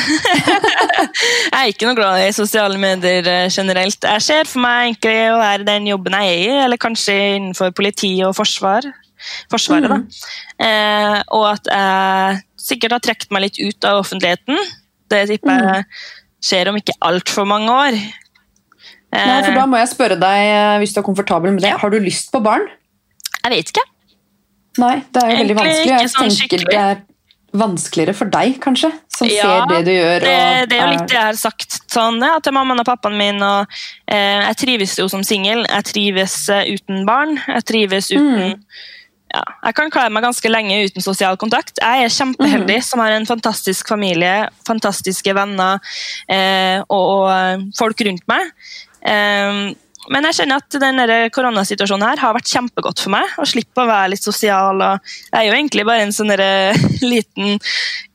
[1.53, 4.01] jeg er ikke noe glad i sosiale medier eh, generelt.
[4.01, 7.75] Jeg ser for meg egentlig å være den jobben jeg er i, eller kanskje innenfor
[7.77, 8.87] politi og forsvar.
[9.53, 10.07] Forsvaret, Mm.
[10.07, 10.67] da.
[10.67, 14.59] Eh, og at jeg sikkert har trukket meg litt ut av offentligheten.
[15.13, 15.67] Det tipper Mm.
[15.75, 15.85] jeg
[16.49, 17.97] skjer om ikke altfor mange år.
[19.13, 21.71] Eh, Nei, for Da må jeg spørre deg, eh, hvis du er komfortabel med det,
[21.71, 21.79] Ja.
[21.79, 22.67] har du lyst på barn?
[23.45, 23.85] jeg vet ikke.
[24.79, 25.93] Nei, det er jo veldig vanskelig.
[26.01, 26.97] Jeg sånn tenker det er
[27.59, 30.27] vanskeligere for deg, kanskje, som Ja, ser det du gjør.
[30.27, 33.17] Og det er jo litt det jeg har sagt sånn, ja, til mammaen og pappaen
[33.19, 33.41] min.
[33.43, 33.79] Og,
[34.09, 35.65] eh, jeg trives jo som singel.
[35.69, 37.39] Jeg trives eh, uten barn.
[37.47, 38.61] Jeg trives uten Mm.
[39.35, 41.79] ja, Jeg kan klare meg ganske lenge uten sosial kontakt.
[41.83, 45.81] Jeg er kjempeheldig som har en fantastisk familie, fantastiske venner
[46.29, 48.53] eh, og, og eh, folk rundt meg.
[49.07, 49.75] Eh,
[50.13, 53.33] men jeg kjenner at denne koronasituasjonen her har vært kjempegodt for meg.
[53.41, 54.83] Å slippe å være litt sosial.
[54.83, 56.77] Og jeg er jo egentlig bare en sånn derre
[57.15, 57.59] liten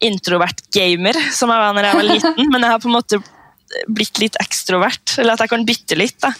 [0.03, 3.21] introvert gamer som jeg var når jeg var liten, men jeg har på en måte
[3.87, 5.17] blitt litt ekstrovert.
[5.19, 6.17] Eller at jeg kan bytte litt.
[6.23, 6.33] da.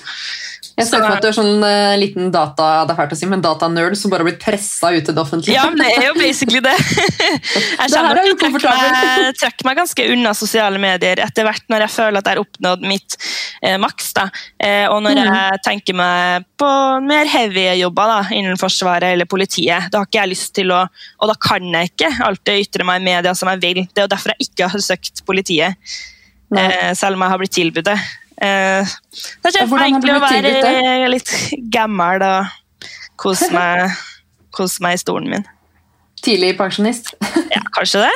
[0.78, 3.18] Jeg ser for meg at du er sånn uh, liten data det er fælt å
[3.20, 5.56] si, men datanerd som bare har blitt pressa ut i det offentlige.
[5.56, 6.76] Ja, men det er jo basically det.
[7.82, 9.02] Jeg Det at jeg er jo til å trekke komfortabelt.
[9.26, 12.42] meg, trekke meg ganske unna sosiale medier etter hvert når jeg føler at jeg har
[12.44, 13.18] oppnådd mitt
[13.62, 14.12] eh, maks.
[14.18, 14.28] Da.
[14.62, 15.28] Eh, og når Mm.
[15.36, 16.70] jeg tenker meg på
[17.06, 19.90] mer heavy jobber da, innen Forsvaret eller politiet.
[19.92, 20.82] Da har ikke jeg lyst til å,
[21.20, 23.84] og da kan jeg ikke alltid ytre meg i media som jeg vil.
[23.92, 25.94] Det er jo derfor jeg ikke har søkt politiet,
[26.58, 28.00] eh, selv om jeg har blitt tilbudt det.
[28.42, 28.94] Eh,
[29.44, 31.32] det er egentlig å være litt
[31.74, 32.89] gammel og
[33.22, 33.98] kose meg,
[34.56, 35.48] kose meg i stolen min.
[36.22, 37.14] Tidlig pensjonist.
[37.54, 38.14] Ja, kanskje det.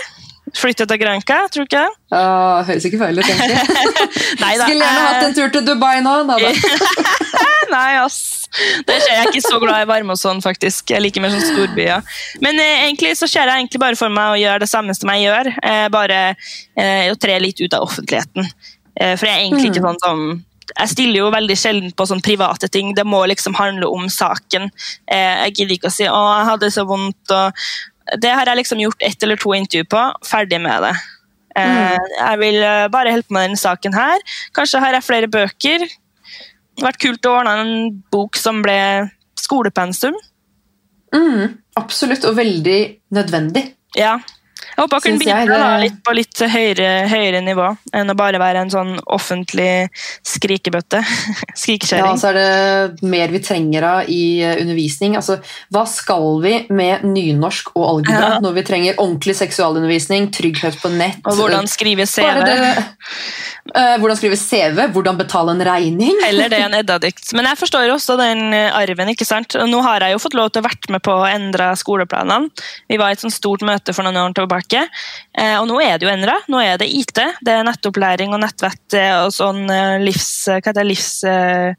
[0.55, 2.19] Flytte til Granca, tror du ikke det?
[2.67, 3.55] Høres ikke feil ut, egentlig.
[4.61, 6.13] Skulle gjerne hatt eh, en tur til Dubai nå.
[6.29, 6.51] Da, da.
[7.73, 8.19] Nei, ass.
[8.85, 10.93] Det skjer jeg er ikke så glad i varme og sånn, faktisk.
[10.93, 12.05] Jeg liker mer sånn storbyer.
[12.45, 15.11] Men eh, egentlig så ser jeg egentlig bare for meg å gjøre det samme som
[15.15, 18.47] jeg gjør, eh, bare eh, å tre litt ut av offentligheten.
[18.99, 20.27] Eh, for jeg er egentlig ikke sånn som
[20.75, 22.93] jeg stiller jo veldig sjelden på sånn private ting.
[22.97, 24.69] Det må liksom handle om saken.
[25.07, 27.53] Eh, jeg gidder ikke å si 'å, jeg hadde så vondt'.
[28.21, 30.01] Det har jeg liksom gjort ett eller to intervju på.
[30.23, 30.95] Ferdig med det.
[31.55, 31.97] Mm.
[32.19, 34.19] Jeg vil eh, bare holde på med denne saken her.
[34.53, 35.79] Kanskje har jeg flere bøker.
[35.79, 40.15] Det hadde vært kult å ordne en bok som ble skolepensum.
[41.15, 42.79] Mm, absolutt, og veldig
[43.15, 43.69] nødvendig.
[43.95, 44.19] Ja.
[44.75, 48.15] Jeg håper jeg kunne jeg bidra det- litt på litt høyere, høyere nivå enn å
[48.19, 49.89] bare være en sånn offentlig
[50.23, 50.99] skrikebøtte.
[51.95, 55.15] Ja, så er det mer vi trenger av i eh, undervisning.
[55.17, 55.39] Altså,
[55.73, 58.39] hva skal vi med nynorsk og algebra Ja.
[58.43, 62.27] når vi trenger ordentlig seksualundervisning, trygghet på nett Og hvordan skrive CV.
[62.27, 63.64] Bare det, eh,
[63.99, 66.15] hvordan skrive CV, hvordan betale en regning.
[66.23, 67.33] Heller det enn Edda-dikt.
[67.35, 69.11] Men jeg forstår også den eh, arven.
[69.11, 69.57] ikke sant?
[69.59, 72.51] Og nå har jeg jo fått lov til å vært med på å endre skoleplanene.
[72.91, 74.85] Vi var i et sånt stort møte for noen år tilbake,
[75.37, 76.37] eh, og nå er det jo endra.
[76.51, 80.29] Nå er det IT, det er nettopplæring og nettvett eh, og sånn eh, livs...
[80.47, 80.87] Hva heter det?
[80.93, 81.09] Livs...
[81.27, 81.73] eh,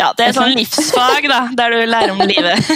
[0.00, 2.60] Ja, det er sånn livsfag da, der du lærer om livet.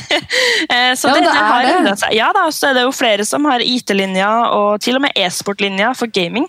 [0.66, 2.14] Eh, så Ja, det, det er har endret seg.
[2.16, 5.92] Ja da, så er det jo flere som har IT-linja og til og med e-sport-linja
[5.94, 6.48] for gaming.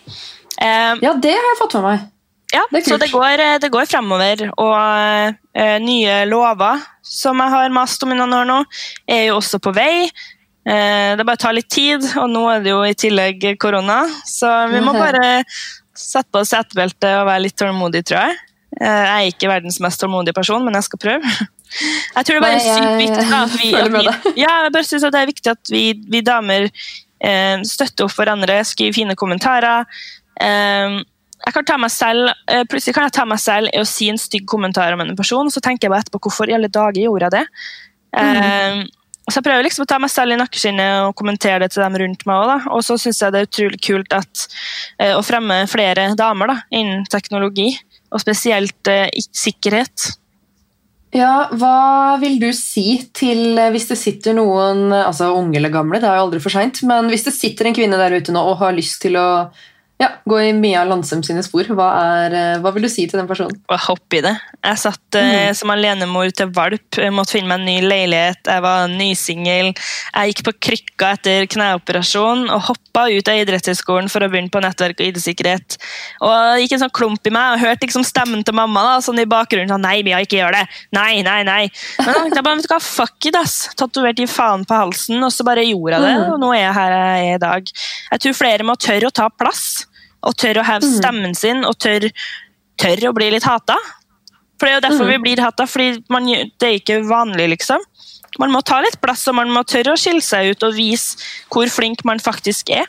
[0.61, 2.05] Eh, Ja, det har jeg fått med meg.
[2.53, 4.47] ja, Det så det går, eh, det går fremover.
[4.57, 8.61] Og eh, nye lover, som jeg har mast om i noen år nå,
[9.07, 10.07] er jo også på vei.
[10.67, 14.67] Eh, det bare tar litt tid, og nå er det jo i tillegg korona, så
[14.71, 15.43] vi må bare
[15.97, 18.35] sette på setebeltet og være litt tålmodig, tror jeg.
[18.77, 21.31] Jeg er ikke verdens mest tålmodige person, men jeg skal prøve.
[22.15, 24.03] Jeg tror det bare er sykt viktig da, at vi, at vi,
[24.39, 25.81] ja, jeg bare synes det er viktig at vi,
[26.13, 29.83] vi damer eh, støtter opp hverandre, skriver fine kommentarer.
[30.41, 30.97] Eh,
[31.47, 34.09] jeg kan ta meg selv, eh, plutselig kan jeg ta meg selv i å si
[34.09, 37.05] en stygg kommentar om en person, så tenker jeg bare etterpå hvorfor i alle dager
[37.05, 37.45] gjorde jeg det.
[38.17, 38.83] Eh,
[39.27, 41.97] så jeg prøver liksom å ta meg selv i nakkeskinnet og kommentere det til dem
[41.99, 42.75] rundt meg også, da.
[42.75, 44.45] Og så syns jeg det er utrolig kult at,
[44.99, 47.73] eh, å fremme flere damer da, innen teknologi,
[48.07, 49.03] og spesielt uh,
[49.35, 50.13] sikkerhet.
[51.11, 56.07] Ja, Hva vil du si til hvis det sitter noen altså unge eller gamle, det
[56.07, 58.61] er jo aldri for seint, men hvis det sitter en kvinne der ute nå og
[58.61, 59.27] har lyst til å
[59.99, 61.87] ja, gå i Mia Landsem sine spor, hva,
[62.21, 63.55] er, eh, hva vil du si til den personen?
[63.67, 64.35] og hoppe i det.
[64.63, 68.61] Jeg satt eh, som alenemor til valp, jeg måtte finne meg en ny leilighet, jeg
[68.61, 69.71] var nysingel.
[69.73, 74.61] Jeg gikk på krykka etter kneoperasjon og hoppa ut av idrettshøyskolen for å begynne på
[74.61, 75.77] nettverk og ID-sikkerhet.
[76.21, 78.95] Og det gikk en sånn klump i meg, og hørte liksom stemmen til mamma da,
[79.01, 79.69] sånn i bakgrunnen.
[79.73, 80.63] sånn, Nei, Mia, ikke gjør det!
[80.97, 81.59] Nei, nei, nei.
[82.03, 83.57] Men da tenkte jeg bare, vet du hva, fuck it, ass.
[83.79, 86.31] Tatovert i faen på halsen, og så bare gjorde jeg det, Mm.
[86.33, 87.71] og nå er jeg her jeg er i dag.
[88.11, 89.86] Jeg tror flere må tørre å ta plass,
[90.23, 92.11] og tørre å heve stemmen sin, og tørre
[92.77, 93.75] tør å bli litt hata.
[94.59, 95.11] For Det er jo derfor Mm.
[95.11, 97.49] vi blir hata, fordi man, det er ikke vanlig.
[97.57, 97.77] liksom.
[98.39, 101.17] Man må ta litt plass, og man må tørre å skille seg ut og vise
[101.49, 102.85] hvor flink man faktisk er.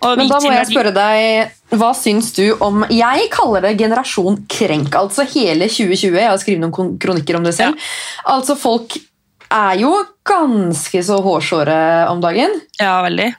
[0.00, 4.94] Men da må jeg spørre deg, Hva syns du om Jeg kaller det generasjon krenk.
[4.94, 6.14] Altså hele 2020.
[6.14, 7.74] Jeg har skrevet noen kronikker om det selv.
[8.24, 8.96] Altså Folk
[9.50, 9.90] er jo
[10.24, 12.60] ganske så hårsåre om dagen.
[12.78, 13.34] Ja, veldig.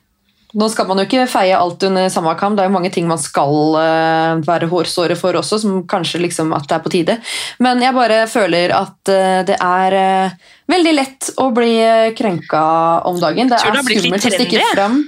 [0.57, 2.55] Nå skal man jo ikke feie alt under samme kam.
[2.57, 6.55] Det er jo mange ting man skal eh, være hårsåre for også, som kanskje liksom
[6.57, 7.17] at det er på tide.
[7.61, 11.75] Men jeg bare føler at eh, det er eh, veldig lett å bli
[12.17, 12.63] krenka
[13.05, 13.53] om dagen.
[13.53, 14.99] Det er skummelt å stikke fram.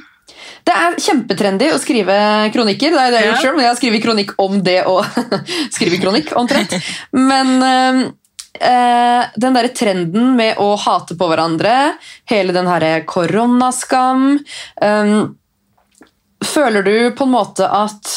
[0.61, 2.15] Det er kjempetrendy å skrive
[2.53, 2.93] kronikker.
[2.93, 4.99] Det er det jeg gjort selv, men jeg har skrevet kronikk om det å
[5.75, 6.77] skrive kronikk, omtrent.
[7.17, 8.11] Men
[8.60, 11.93] eh, den derre trenden med å hate på hverandre,
[12.30, 14.34] hele den herre koronaskam
[14.82, 15.14] eh,
[16.41, 18.08] Føler du på en måte at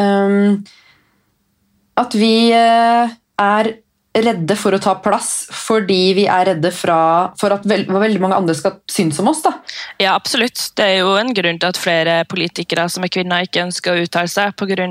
[0.00, 0.54] eh,
[2.00, 3.12] At vi eh,
[3.44, 3.74] er
[4.14, 8.38] redde for å ta plass fordi vi er redde fra, for at veld, veldig mange
[8.38, 9.42] andre skal synes om oss?
[9.42, 9.56] da?
[9.98, 10.60] Ja, absolutt.
[10.78, 14.06] Det er jo en grunn til at flere politikere som er kvinner, ikke ønsker å
[14.06, 14.86] uttale seg pga.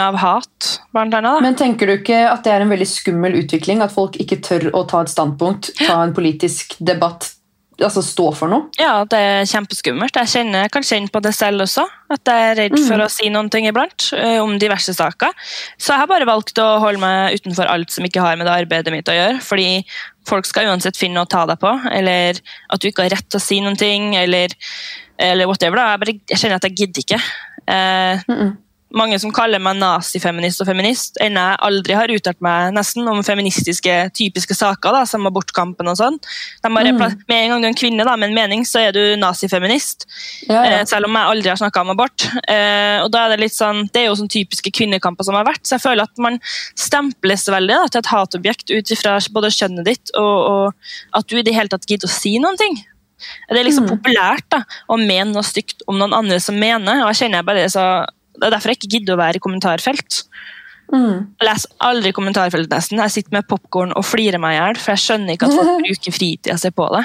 [0.00, 1.42] Av hat, blant annet.
[1.42, 3.82] Men tenker du ikke at det er en veldig skummel utvikling?
[3.84, 7.28] At folk ikke tør å ta et standpunkt, ta en politisk debatt,
[7.80, 8.68] altså stå for noe?
[8.80, 10.16] Ja, det er kjempeskummelt.
[10.16, 11.84] Jeg, kjenner, jeg kan kjenne på det selv også.
[12.12, 15.32] At jeg er redd for å si noen ting iblant eh, om diverse saker.
[15.78, 18.56] Så jeg har bare valgt å holde meg utenfor alt som ikke har med det
[18.64, 19.40] arbeidet mitt å gjøre.
[19.44, 19.84] Fordi
[20.28, 23.28] folk skal uansett finne noe å ta deg på, eller at du ikke har rett
[23.28, 24.52] til å si noen ting, eller,
[25.20, 25.80] eller whatever.
[25.80, 25.94] Da.
[25.94, 27.22] Jeg, bare, jeg kjenner at jeg gidder ikke.
[27.66, 28.56] Eh, Mm -mm.
[28.96, 33.22] Mange som kaller meg nazifeminist og feminist, enn jeg aldri har uttalt meg nesten om
[33.26, 36.18] feministiske typiske saker, da, som abortkampen og sånn.
[36.66, 36.98] Mm.
[37.28, 40.06] Med en gang du er en kvinne da, med en mening, så er du nazifeminist.
[40.48, 40.80] Ja, ja.
[40.80, 42.26] Eh, selv om jeg aldri har snakka om abort.
[42.48, 45.46] Eh, og da er Det litt sånn, det er jo sånn typiske kvinnekamper som har
[45.46, 46.40] vært, så jeg føler at man
[46.74, 51.38] stemples veldig da, til et hatobjekt ut ifra både kjønnet ditt og, og at du
[51.38, 52.80] i det hele tatt gidder å si noen ting.
[53.50, 53.90] Det er liksom Mm.
[53.98, 57.46] populært da, å mene noe stygt om noen andre som mener, og jeg kjenner jeg
[57.50, 57.84] bare så,
[58.36, 60.22] det er derfor jeg ikke gidder å være i kommentarfelt.
[60.90, 61.30] Mm.
[61.38, 63.00] Jeg leser aldri kommentarfelt nesten.
[63.02, 65.82] Jeg sitter med popkorn og flirer meg i hjel, for jeg skjønner ikke at folk
[65.86, 67.04] bruker fritida si på det.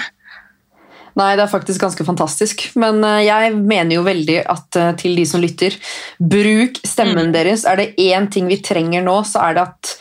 [1.16, 2.66] Nei, det er faktisk ganske fantastisk.
[2.82, 5.78] Men eh, jeg mener jo veldig at eh, til de som lytter,
[6.20, 7.64] bruk stemmen deres.
[7.70, 9.94] Er det én ting vi trenger nå, så er det at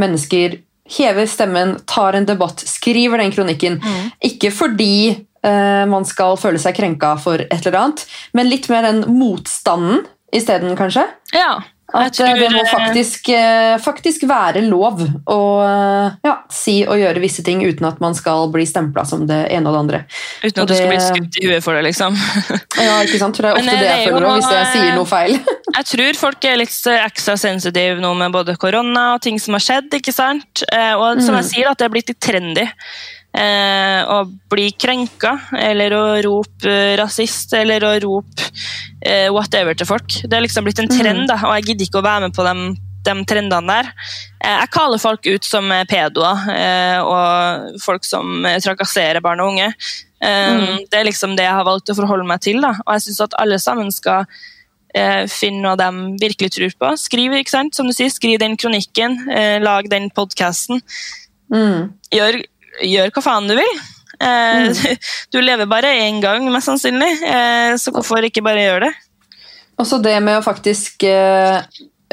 [0.00, 0.56] mennesker
[0.92, 3.78] hever stemmen, tar en debatt, skriver den kronikken.
[4.24, 5.12] Ikke fordi
[5.46, 8.02] uh, man skal føle seg krenka for et eller annet,
[8.36, 10.02] men litt mer den motstanden
[10.32, 11.04] isteden, kanskje.
[11.36, 11.62] Ja,
[11.92, 15.40] At eh, det må eh, faktisk, eh, faktisk være lov å
[16.24, 19.68] ja, si og gjøre visse ting uten at man skal bli stempla som det ene
[19.68, 20.00] og det andre.
[20.40, 22.16] Uten at at du skal bli skutt i huet for det, liksom.
[22.80, 23.36] Ja, ikke sant?
[23.36, 25.10] Det er Men, ofte eh, det det jeg er føler også, hvis jeg sier noe
[25.12, 25.36] feil.
[25.72, 29.62] Jeg tror folk er litt ekstra sensitive nå med både korona og ting som har
[29.64, 29.94] skjedd.
[29.96, 30.60] ikke sant?
[30.68, 32.66] Og som jeg sier, at det er blitt litt trendy.
[33.32, 38.44] Eh, å bli krenka, eller å rope eh, rasist, eller å rope
[39.00, 40.18] eh, whatever til folk.
[40.26, 42.44] Det er liksom blitt en trend, da, og jeg gidder ikke å være med på
[42.44, 42.74] de,
[43.08, 43.88] de trendene der.
[44.36, 46.44] Eh, jeg kaller folk ut som eh, pedoer,
[47.08, 49.70] og folk som trakasserer barn og unge.
[50.22, 50.84] Mm.
[50.92, 52.76] Det er liksom det jeg har valgt å forholde meg til, da.
[52.84, 54.28] og jeg syns at alle sammen skal
[55.32, 56.92] finne noe de virkelig tror på.
[57.00, 57.72] Skriv ikke sant?
[57.74, 59.16] Som du sier, skriv den kronikken,
[59.64, 60.84] lag den podkasten.
[61.52, 61.94] Mm.
[62.12, 62.38] Gjør,
[62.80, 63.82] gjør hva faen du vil.
[64.22, 64.96] Eh,
[65.30, 68.92] Du lever bare én gang, mest sannsynlig, eh, så hvorfor ikke bare gjøre det?
[69.80, 71.62] Og så det med å faktisk eh,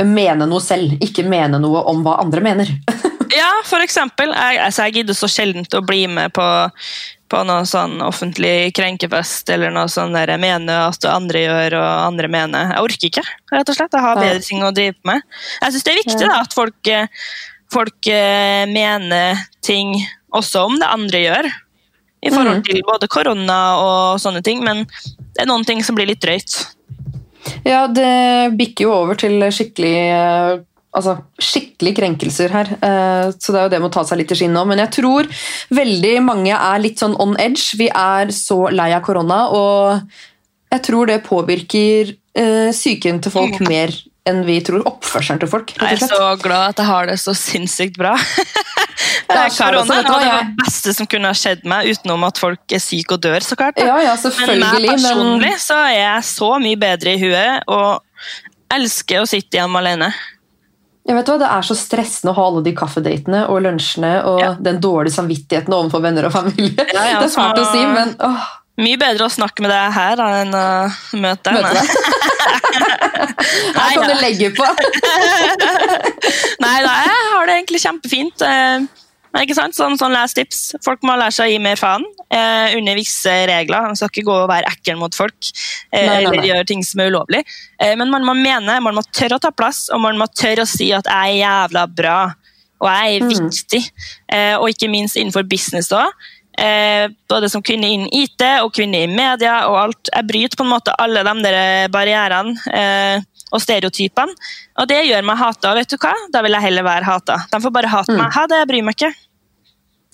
[0.07, 2.73] mene noe selv, ikke mene noe om hva andre mener.
[3.29, 4.31] Ja, for eksempel.
[4.33, 6.45] Jeg, altså, jeg gidder så sjeldent å bli med på,
[7.29, 12.07] på noe sånn offentlig krenkefest eller noe sånn der jeg mener at andre gjør og
[12.07, 12.71] andre mener.
[12.73, 13.93] Jeg orker ikke, rett og slett.
[13.93, 15.21] Jeg har bedre ting å drive med.
[15.61, 16.91] Jeg syns det er viktig da, at folk,
[17.77, 18.11] folk
[18.73, 19.93] mener ting
[20.35, 21.49] også om det andre gjør.
[22.21, 22.63] I forhold Mhm.
[22.67, 26.65] til både korona og sånne ting, men det er noen ting som blir litt drøyt.
[27.65, 30.57] Ja, det bikker jo over til skikkelig eh,
[30.91, 32.65] Altså, skikkelig krenkelser her.
[32.81, 34.65] Eh, Så det er jo det med å ta seg litt i skinn nå.
[34.65, 35.27] Men jeg tror
[35.69, 37.77] veldig mange er litt sånn on edge.
[37.77, 40.01] Vi er så lei av korona, og
[40.73, 43.93] jeg tror det påvirker eh, psyken til folk mer
[44.29, 44.83] enn vi tror.
[44.89, 48.15] Oppførselen til folk, Jeg er så glad at jeg har det så sinnssykt bra.
[49.29, 52.73] Det er Korona det var det beste som kunne ha skjedd meg, utenom at folk
[52.75, 53.77] er syke og dør, så klart.
[53.79, 54.73] Ja, ja, Men meg.
[54.73, 58.01] Men personlig så er jeg så mye bedre i huet og
[58.73, 60.11] elsker å sitte hjemme alene.
[61.09, 64.41] jeg vet hva, det er så stressende å ha alle de kaffedatene og lunsjene og
[64.43, 64.51] Ja.
[64.59, 66.75] den dårlige samvittigheten overfor venner og familie.
[66.75, 68.43] Det er fælt å si, men åh,
[68.79, 70.65] Mye bedre å snakke med deg her da, enn å
[71.19, 71.63] møte deg.
[71.63, 71.87] møte deg.
[73.75, 74.65] Her kan du legge på.
[76.63, 78.43] Nei da, jeg har det egentlig kjempefint.
[78.45, 78.87] Eh,
[79.43, 79.75] ikke sant?
[79.77, 80.61] Sånn, sånn last tips.
[80.85, 83.89] Folk må lære seg å gi mer faen eh, under visse regler.
[83.91, 86.83] Man skal ikke gå og være ekkel mot folk eh, Nei, nei, eller gjøre ting
[86.87, 87.43] som er ulovlig.
[87.81, 90.65] Eh, men man må mene, man må tørre å ta plass, og man må tørre
[90.65, 92.17] å si at jeg er jævla bra.
[92.79, 93.31] Og jeg er Mm.
[93.51, 93.81] viktig.
[94.31, 96.05] Eh, og ikke minst innenfor business da.
[96.59, 100.09] Eh, både som kvinne innen IT og kvinne i media og alt.
[100.11, 103.21] Jeg bryter på en måte alle de der barrierene eh,
[103.55, 104.35] og stereotypene.
[104.81, 105.71] Og det gjør meg hata.
[105.77, 106.11] Vet du hva?
[106.33, 107.37] Da vil jeg heller være hata.
[107.53, 108.17] De får bare hate Mm.
[108.23, 108.33] meg.
[108.35, 109.13] Ha det, jeg bryr meg ikke.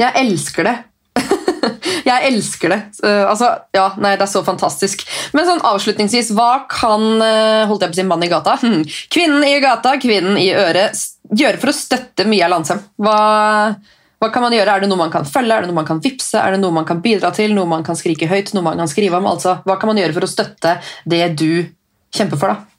[0.03, 0.75] Jeg elsker det.
[2.11, 2.79] jeg elsker det.
[3.01, 5.03] Uh, altså, ja, nei, det er så fantastisk.
[5.33, 8.57] Men sånn avslutningsvis, hva kan uh, holdt jeg på å si mann i gata?
[8.61, 8.81] Hm.
[9.15, 10.99] Kvinnen i gata, kvinnen i øret,
[11.33, 12.83] gjøre for å støtte Mia Landsem?
[13.01, 13.17] Hva,
[14.25, 14.73] hva kan man gjøre?
[14.73, 15.53] Er det noe man kan følge?
[15.53, 16.39] Er det noe man kan vippse?
[16.41, 17.53] Er det noe man kan bidra til?
[17.55, 18.53] Noe man kan skrike høyt?
[18.57, 19.27] Noe man kan skrive om?
[19.29, 21.49] Altså, hva kan man gjøre for å støtte det du
[22.15, 22.53] kjemper for?
[22.53, 22.74] da?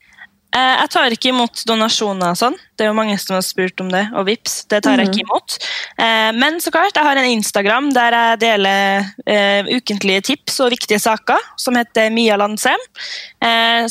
[0.56, 2.56] Eh, Jeg tar ikke imot donasjoner og sånn.
[2.76, 5.24] Det er jo mange som har spurt om det, og vips, det tar jeg ikke
[5.24, 5.56] imot.
[5.98, 10.72] Eh, Men så klart, jeg har en Instagram der jeg deler eh, ukentlige tips og
[10.72, 12.80] viktige saker, som heter Mia Landsem.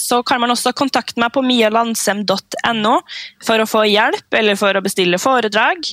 [0.02, 2.96] Så kan man også kontakte meg på mialandsem.no
[3.46, 5.86] for å få hjelp eller for å bestille foredrag.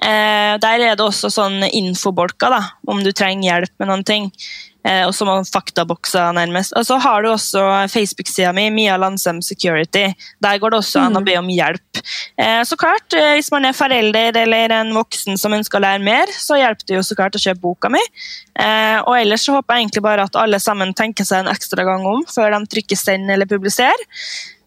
[0.00, 4.30] Der er det også sånn infobolker, da, om du trenger hjelp med noen ting.
[4.86, 6.72] Eh, og så må faktabokser nærmest.
[6.78, 7.62] Og så har du også
[7.92, 10.06] Facebook-sida mi, Mia Landsem Security.
[10.40, 12.02] Der går det også an å be om hjelp.
[12.40, 16.04] Eh, så klart, eh, Hvis man er forelder eller en voksen som ønsker å lære
[16.04, 18.00] mer, så hjelper det jo så klart å kjøpe boka mi.
[18.58, 21.84] Eh, og ellers så håper jeg egentlig bare at alle sammen tenker seg en ekstra
[21.84, 24.08] gang om før de trykker send eller publiserer.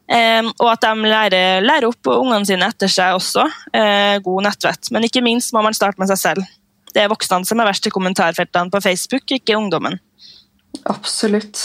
[0.03, 3.45] Um, og at de lærer, lærer opp ungene sine etter seg også.
[3.71, 4.91] Uh, god nettvett.
[4.91, 6.49] Men ikke minst må man starte med seg selv.
[6.93, 9.99] Det er voksne som er verst i kommentarfeltene på Facebook, ikke ungdommen.
[10.89, 11.59] Absolutt.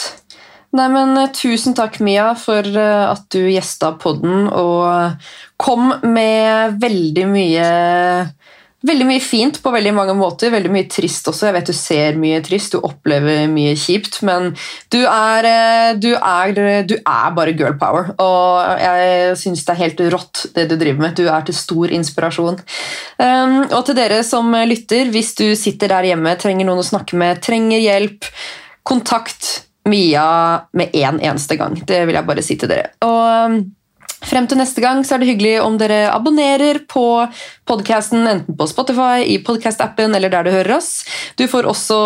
[0.76, 5.24] Nei, men eh, Tusen takk, Mia, for eh, at du gjesta podden og
[5.60, 7.68] kom med veldig mye
[8.86, 10.52] Veldig mye fint på veldig mange måter.
[10.54, 11.48] Veldig mye trist også.
[11.48, 14.52] Jeg vet du ser mye trist, du opplever mye kjipt, men
[14.94, 16.52] du er, eh, du er,
[16.86, 18.12] du er bare girl power.
[18.22, 21.16] Og jeg syns det er helt rått, det du driver med.
[21.18, 22.60] Du er til stor inspirasjon.
[23.18, 27.18] Um, og til dere som lytter, hvis du sitter der hjemme, trenger noen å snakke
[27.18, 28.30] med, trenger hjelp,
[28.86, 31.74] kontakt Mia med en eneste gang.
[31.88, 32.92] Det vil jeg bare si til dere.
[33.02, 33.58] Og um,
[34.24, 37.04] Frem til neste gang så er det hyggelig om dere abonnerer på
[37.68, 41.04] podcasten, enten på Spotify, i podcast-appen eller der du hører oss.
[41.38, 41.98] Du får også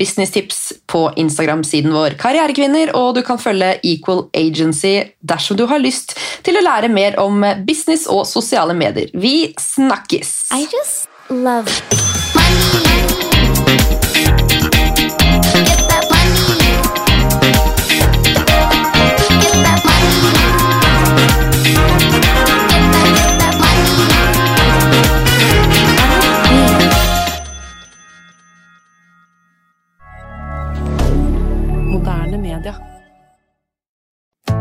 [0.00, 6.16] businesstips på Instagram-siden vår Karrierekvinner, og du kan følge Equal Agency dersom du har lyst
[6.46, 9.12] til å lære mer om business og sosiale medier.
[9.14, 10.48] Vi snakkes!
[10.56, 11.68] I just love
[12.34, 12.78] money.
[15.54, 15.87] Get money.